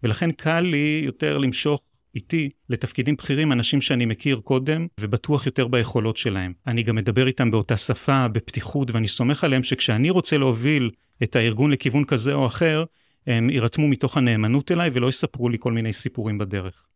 ולכן 0.02 0.32
קל 0.32 0.60
לי 0.60 1.02
יותר 1.04 1.38
למשוך 1.38 1.82
איתי 2.14 2.50
לתפקידים 2.68 3.16
בכירים 3.16 3.52
אנשים 3.52 3.80
שאני 3.80 4.06
מכיר 4.06 4.40
קודם 4.44 4.86
ובטוח 5.00 5.46
יותר 5.46 5.68
ביכולות 5.68 6.16
שלהם. 6.16 6.52
אני 6.66 6.82
גם 6.82 6.96
מדבר 6.96 7.26
איתם 7.26 7.50
באותה 7.50 7.76
שפה, 7.76 8.28
בפתיחות, 8.28 8.90
ואני 8.90 9.08
סומך 9.08 9.44
עליהם 9.44 9.62
שכשאני 9.62 10.10
רוצה 10.10 10.38
להוביל 10.38 10.90
את 11.22 11.36
הארגון 11.36 11.70
לכיוון 11.70 12.04
כזה 12.04 12.32
או 12.32 12.46
אחר, 12.46 12.84
הם 13.26 13.50
יירתמו 13.50 13.88
מתוך 13.88 14.16
הנאמנות 14.16 14.72
אליי 14.72 14.90
ולא 14.92 15.08
יספרו 15.08 15.48
לי 15.48 15.56
כל 15.60 15.72
מיני 15.72 15.92
סיפורים 15.92 16.38
בדרך. 16.38 16.86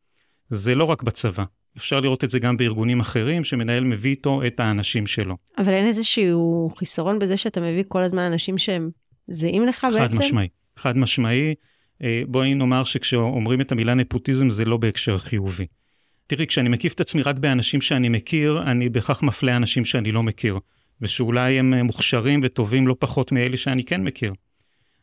זה 0.50 0.74
לא 0.74 0.85
רק 0.85 1.02
בצבא, 1.02 1.44
אפשר 1.76 2.00
לראות 2.00 2.24
את 2.24 2.31
זה 2.31 2.38
גם 2.38 2.57
בארגונים 2.57 3.00
אחרים, 3.00 3.44
שמנהל 3.44 3.85
מביא 3.85 4.11
איתו 4.11 4.46
את 4.46 4.61
האנשים 4.61 5.07
שלו. 5.07 5.37
אבל 5.59 5.72
אין 5.72 5.87
איזשהו 5.87 6.70
חיסרון 6.78 7.18
בזה 7.18 7.37
שאתה 7.37 7.61
מביא 7.61 7.85
כל 7.88 8.02
הזמן 8.02 8.22
אנשים 8.22 8.59
שהם 8.59 8.90
זהים 9.28 9.66
לך 9.66 9.76
חד 9.76 9.90
בעצם? 9.92 10.14
חד 10.14 10.20
משמעי. 10.20 10.48
חד 10.76 10.96
משמעי. 10.98 11.54
אה, 12.02 12.22
בואי 12.26 12.54
נאמר 12.54 12.84
שכשאומרים 12.84 13.61
את 13.61 13.72
המילה 13.72 13.94
נפוטיזם 13.94 14.50
זה 14.50 14.64
לא 14.64 14.76
בהקשר 14.76 15.18
חיובי. 15.18 15.66
תראי, 16.26 16.46
כשאני 16.46 16.68
מקיף 16.68 16.94
את 16.94 17.00
עצמי 17.00 17.22
רק 17.22 17.37
באנשים 17.37 17.80
שאני 17.80 18.08
מכיר, 18.08 18.62
אני 18.66 18.88
בהכרח 18.88 19.22
מפלה 19.22 19.56
אנשים 19.56 19.84
שאני 19.84 20.12
לא 20.12 20.22
מכיר, 20.22 20.58
ושאולי 21.00 21.58
הם 21.58 21.74
אה, 21.74 21.82
מוכשרים 21.82 22.40
וטובים 22.42 22.87
לא 22.87 22.96
פחות 22.98 23.32
מאלה 23.32 23.56
שאני 23.56 23.84
כן 23.84 24.02
מכיר. 24.02 24.32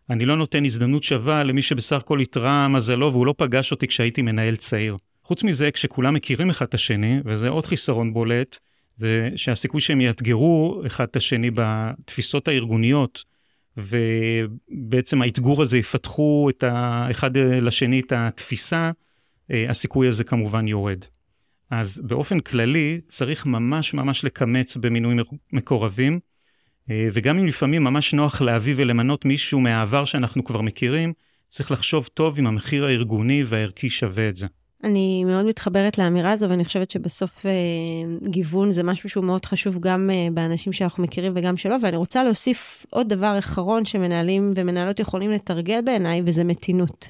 אני 0.10 0.26
לא 0.26 0.36
נותן 0.36 0.66
הזדמנות 0.66 1.04
שווה 1.04 1.44
למי 1.44 1.62
שבסך 1.62 1.96
הכל 1.96 2.20
התרע 2.20 2.68
מזלו 2.68 3.12
והוא 3.12 3.26
לא 3.26 3.34
פגש 3.38 3.72
אותי 3.72 3.88
כשהייתי 3.88 4.22
מנהל 4.22 4.56
צעיר. 4.56 4.98
חוץ 5.24 5.44
מזה, 5.44 5.72
כשכולם 5.72 6.14
מכירים 6.14 6.50
אחד 6.50 6.66
את 6.66 6.74
השני, 6.74 7.20
וזה 7.26 7.50
עוד 7.50 7.66
חיסרון 7.66 8.14
בולט, 8.14 8.58
זה 8.96 9.30
שהסיכוי 9.36 9.82
שהם 9.82 10.02
יאתגרו 10.02 10.82
אחד 10.86 11.04
את 11.04 11.16
השני 11.16 11.52
בתפיסות 11.54 12.48
הארגוניות, 12.48 13.24
ובעצם 13.78 15.22
האתגור 15.22 15.62
הזה 15.62 15.78
יפתחו 15.78 16.50
את 16.50 16.64
האחד 16.64 17.38
לשני 17.38 18.00
את 18.00 18.14
התפיסה, 18.16 18.92
אה, 19.52 19.70
הסיכוי 19.70 20.08
הזה 20.08 20.24
כמובן 20.24 20.68
יורד. 20.68 21.00
אז 21.70 22.02
באופן 22.04 22.40
כללי 22.40 23.02
צריך 23.08 23.46
ממש 23.46 23.94
ממש 23.94 24.26
לקמץ 24.26 24.78
במינויים 24.78 25.20
מקורבים, 25.54 26.20
אה, 26.90 27.08
וגם 27.14 27.40
אם 27.40 27.46
לפעמים 27.48 27.84
ממש 27.84 28.14
נוח 28.14 28.42
להביא 28.42 28.74
ולמנות 28.78 29.26
מישהו 29.26 29.60
מהעבר 29.60 30.06
שאנחנו 30.06 30.44
כבר 30.44 30.62
מכירים, 30.62 31.14
צריך 31.48 31.72
לחשוב 31.72 32.10
טוב 32.14 32.40
אם 32.40 32.48
המחיר 32.48 32.86
הארגוני 32.86 33.44
והערכי 33.46 33.90
שווה 33.90 34.30
את 34.30 34.36
זה. 34.36 34.48
אני 34.86 35.24
מאוד 35.24 35.46
מתחברת 35.46 35.98
לאמירה 35.98 36.32
הזו, 36.32 36.50
ואני 36.50 36.66
חושבת 36.66 36.92
שבסוף 36.92 37.46
אה, 37.46 37.52
גיוון 38.30 38.72
זה 38.72 38.84
משהו 38.84 39.10
שהוא 39.10 39.24
מאוד 39.24 39.46
חשוב 39.46 39.80
גם 39.80 40.10
אה, 40.14 40.28
באנשים 40.34 40.74
שאנחנו 40.74 41.04
מכירים 41.04 41.34
וגם 41.36 41.58
שלא, 41.58 41.76
ואני 41.82 41.98
רוצה 41.98 42.24
להוסיף 42.24 42.86
עוד 42.90 43.10
דבר 43.10 43.40
אחרון 43.40 43.86
שמנהלים 43.86 44.54
ומנהלות 44.56 45.00
יכולים 45.00 45.32
לתרגל 45.32 45.82
בעיניי, 45.86 46.22
וזה 46.26 46.44
מתינות. 46.44 47.10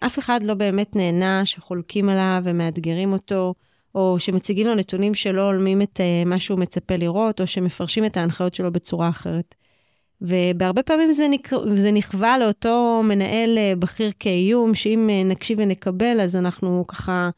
אף 0.00 0.18
אחד 0.18 0.42
לא 0.42 0.54
באמת 0.54 0.96
נהנה 0.96 1.46
שחולקים 1.46 2.08
עליו 2.08 2.42
ומאתגרים 2.44 3.12
אותו, 3.12 3.54
או 3.94 4.16
שמציגים 4.18 4.66
לו 4.66 4.74
נתונים 4.74 5.14
שלא 5.14 5.42
הולמים 5.42 5.82
את 5.82 6.00
אה, 6.00 6.22
מה 6.26 6.38
שהוא 6.38 6.58
מצפה 6.58 6.96
לראות, 6.96 7.40
או 7.40 7.46
שמפרשים 7.46 8.04
את 8.04 8.16
ההנחיות 8.16 8.54
שלו 8.54 8.72
בצורה 8.72 9.08
אחרת. 9.08 9.54
ובהרבה 10.24 10.82
פעמים 10.82 11.12
זה, 11.12 11.28
נק... 11.28 11.50
זה 11.76 11.92
נכווה 11.92 12.38
לאותו 12.38 13.02
מנהל 13.04 13.58
אה, 13.58 13.72
בכיר 13.78 14.10
כאיום, 14.18 14.74
שאם 14.74 15.10
אה, 15.10 15.22
נקשיב 15.24 15.58
ונקבל, 15.60 16.20
אז 16.20 16.36
אנחנו 16.36 16.84
ככה 16.88 17.30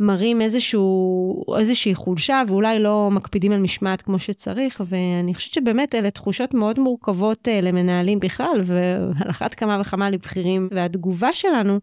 מראים 0.00 0.40
איזשהו, 0.40 1.44
איזושהי 1.58 1.94
חולשה, 1.94 2.42
ואולי 2.48 2.78
לא 2.78 3.08
מקפידים 3.12 3.52
על 3.52 3.60
משמעת 3.60 4.02
כמו 4.02 4.18
שצריך, 4.18 4.82
ואני 4.86 5.34
חושבת 5.34 5.52
שבאמת 5.52 5.94
אלה 5.94 6.10
תחושות 6.10 6.54
מאוד 6.54 6.78
מורכבות 6.78 7.48
למנהלים 7.62 8.20
בכלל, 8.20 8.60
ועל 8.64 9.30
אחת 9.30 9.54
כמה 9.54 9.78
וכמה 9.80 10.10
לבכירים, 10.10 10.68
והתגובה 10.72 11.32
שלנו, 11.32 11.78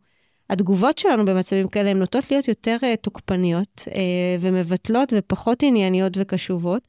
התגובות 0.50 0.98
שלנו 0.98 1.26
במצבים 1.26 1.68
כאלה 1.68 1.89
הן 1.89 2.00
נוטות 2.00 2.32
להיות 2.32 2.48
יותר 2.48 2.78
תוקפניות 3.02 3.88
ומבטלות 4.39 5.13
ופחות 5.18 5.63
ענייניות 5.63 6.13
וקשובות. 6.18 6.82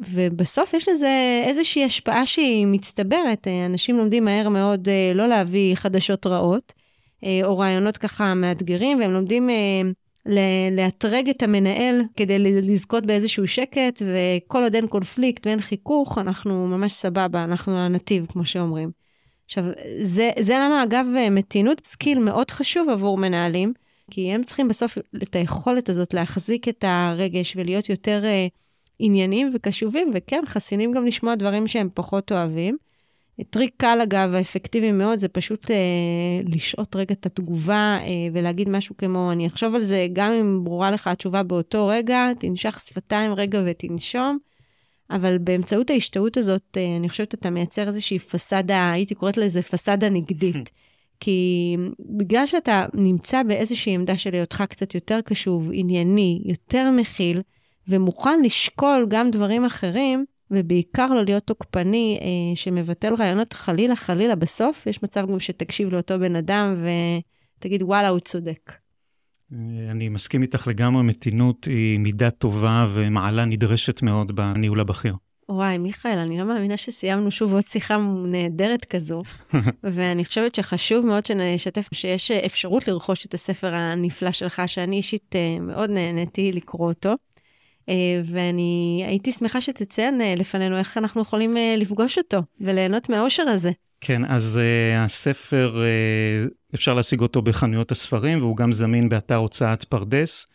ובסוף 0.00 0.74
יש 0.74 0.88
לזה 0.88 1.42
איזושהי 1.44 1.84
השפעה 1.84 2.26
שהיא 2.26 2.66
מצטברת. 2.66 3.46
אה, 3.46 3.66
אנשים 3.66 3.96
לומדים 3.96 4.24
מהר 4.24 4.48
מאוד 4.48 4.88
אה, 4.88 5.14
לא 5.14 5.28
להביא 5.28 5.74
חדשות 5.74 6.26
רעות, 6.26 6.72
אה, 6.72 7.26
או 7.44 7.58
רעיונות 7.58 7.98
ככה 7.98 8.34
מאתגרים, 8.34 9.00
והם 9.00 9.10
לומדים 9.10 9.50
לאתרג 10.72 11.28
את 11.28 11.42
המנהל 11.42 12.02
כדי 12.16 12.38
לזכות 12.38 13.06
באיזשהו 13.06 13.48
שקט, 13.48 14.02
וכל 14.02 14.62
עוד 14.62 14.74
אין 14.74 14.86
קונפליקט 14.86 15.46
ואין 15.46 15.60
חיכוך, 15.60 16.18
אנחנו 16.18 16.66
ממש 16.66 16.92
סבבה, 16.92 17.44
אנחנו 17.44 17.72
על 17.72 17.78
הנתיב, 17.78 18.26
כמו 18.28 18.46
שאומרים. 18.46 18.90
עכשיו, 19.46 19.64
זה, 20.02 20.30
זה 20.40 20.54
למה, 20.54 20.82
אגב, 20.82 21.06
מתינות 21.30 21.86
skill 21.86 22.18
מאוד 22.18 22.50
חשוב 22.50 22.88
עבור 22.88 23.18
מנהלים, 23.18 23.72
כי 24.10 24.32
הם 24.32 24.42
צריכים 24.42 24.68
בסוף 24.68 24.98
את 25.22 25.36
היכולת 25.36 25.88
הזאת 25.88 26.14
להחזיק 26.14 26.68
את 26.68 26.84
הרגש 26.88 27.56
ולהיות 27.56 27.88
יותר 27.88 28.24
ענייניים 29.04 29.50
וקשובים, 29.54 30.10
וכן, 30.14 30.42
חסינים 30.46 30.92
גם 30.92 31.06
לשמוע 31.06 31.34
דברים 31.34 31.68
שהם 31.68 31.88
פחות 31.94 32.32
אוהבים. 32.32 32.76
טריק 33.50 33.74
קל, 33.76 33.98
אגב, 34.02 34.34
אפקטיבי 34.34 34.92
מאוד, 34.92 35.18
זה 35.18 35.28
פשוט 35.28 35.64
אה, 35.64 35.74
להשהות 36.54 36.96
רגע 36.96 37.14
את 37.14 37.26
התגובה 37.26 37.98
אה, 38.00 38.06
ולהגיד 38.32 38.68
משהו 38.68 38.96
כמו, 38.96 39.32
אני 39.32 39.46
אחשוב 39.46 39.74
על 39.74 39.82
זה, 39.82 40.06
גם 40.12 40.32
אם 40.32 40.60
ברורה 40.64 40.90
לך 40.90 41.06
התשובה 41.06 41.42
באותו 41.42 41.86
רגע, 41.86 42.28
תנשך 42.38 42.80
שפתיים 42.80 43.32
רגע 43.32 43.62
ותנשום. 43.66 44.38
אבל 45.10 45.38
באמצעות 45.38 45.90
ההשתהות 45.90 46.36
הזאת, 46.36 46.76
אה, 46.76 46.96
אני 46.96 47.08
חושבת 47.08 47.34
אתה 47.34 47.50
מייצר 47.50 47.88
איזושהי 47.88 48.18
פסאדה, 48.18 48.90
הייתי 48.90 49.14
קוראת 49.14 49.36
לזה 49.36 49.62
פסאדה 49.62 50.08
נגדית. 50.08 50.70
כי 51.20 51.76
בגלל 52.00 52.46
שאתה 52.46 52.86
נמצא 52.94 53.42
באיזושהי 53.42 53.94
עמדה 53.94 54.16
של 54.16 54.34
היותך 54.34 54.64
קצת 54.68 54.94
יותר 54.94 55.20
קשוב, 55.24 55.70
ענייני, 55.72 56.42
יותר 56.44 56.90
מכיל, 56.90 57.40
ומוכן 57.88 58.42
לשקול 58.42 59.06
גם 59.08 59.30
דברים 59.30 59.64
אחרים, 59.64 60.24
ובעיקר 60.50 61.06
לא 61.06 61.24
להיות 61.24 61.42
תוקפני, 61.42 62.18
אה, 62.22 62.56
שמבטל 62.56 63.14
רעיונות 63.14 63.52
חלילה 63.52 63.96
חלילה 63.96 64.34
בסוף, 64.34 64.86
יש 64.86 65.02
מצב 65.02 65.26
גם 65.30 65.40
שתקשיב 65.40 65.92
לאותו 65.92 66.18
בן 66.18 66.36
אדם 66.36 66.74
ותגיד, 67.58 67.82
וואלה, 67.82 68.08
הוא 68.08 68.18
צודק. 68.18 68.72
אני 69.90 70.08
מסכים 70.08 70.42
איתך 70.42 70.66
לגמרי, 70.66 71.02
מתינות 71.02 71.64
היא 71.64 71.98
מידה 71.98 72.30
טובה 72.30 72.86
ומעלה 72.92 73.44
נדרשת 73.44 74.02
מאוד 74.02 74.36
בניהול 74.36 74.80
הבכיר. 74.80 75.14
וואי, 75.48 75.78
מיכאל, 75.78 76.18
אני 76.18 76.38
לא 76.38 76.44
מאמינה 76.44 76.76
שסיימנו 76.76 77.30
שוב 77.30 77.52
עוד 77.52 77.66
שיחה 77.66 77.96
נהדרת 78.26 78.84
כזו, 78.84 79.22
ואני 79.94 80.24
חושבת 80.24 80.54
שחשוב 80.54 81.06
מאוד 81.06 81.26
שנשתף 81.26 81.88
שיש 81.94 82.30
אפשרות 82.30 82.88
לרכוש 82.88 83.26
את 83.26 83.34
הספר 83.34 83.74
הנפלא 83.74 84.32
שלך, 84.32 84.62
שאני 84.66 84.96
אישית 84.96 85.36
אה, 85.36 85.60
מאוד 85.60 85.90
נהניתי 85.90 86.52
לקרוא 86.52 86.88
אותו. 86.88 87.14
אה, 87.88 87.94
ואני 88.24 89.04
הייתי 89.06 89.32
שמחה 89.32 89.60
שתציין 89.60 90.20
אה, 90.20 90.34
לפנינו 90.36 90.76
איך 90.76 90.98
אנחנו 90.98 91.20
יכולים 91.22 91.56
לפגוש 91.76 92.18
אותו 92.18 92.42
וליהנות 92.60 93.08
מהאושר 93.08 93.42
הזה. 93.42 93.70
כן, 94.04 94.24
אז 94.24 94.60
uh, 94.62 95.04
הספר, 95.04 95.76
uh, 95.76 96.74
אפשר 96.74 96.94
להשיג 96.94 97.20
אותו 97.20 97.42
בחנויות 97.42 97.90
הספרים, 97.90 98.38
והוא 98.38 98.56
גם 98.56 98.72
זמין 98.72 99.08
באתר 99.08 99.34
הוצאת 99.36 99.84
פרדס, 99.84 100.46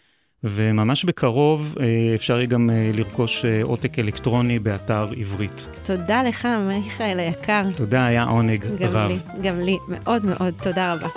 וממש 0.43 1.05
בקרוב 1.05 1.75
uh, 1.77 1.81
אפשר 2.15 2.37
יהיה 2.37 2.45
גם 2.45 2.69
uh, 2.69 2.97
לרכוש 2.97 3.45
uh, 3.45 3.67
עותק 3.67 3.99
אלקטרוני 3.99 4.59
באתר 4.59 5.07
עברית. 5.17 5.67
תודה 5.85 6.23
לך, 6.23 6.47
מיכאל 6.67 7.19
היקר. 7.19 7.63
תודה, 7.75 8.05
היה 8.05 8.23
עונג 8.23 8.65
גם 8.79 8.89
רב. 8.91 9.11
לי, 9.11 9.17
גם 9.43 9.59
לי, 9.59 9.77
מאוד 9.89 10.25
מאוד, 10.25 10.53
תודה 10.63 10.93
רבה. 10.93 11.07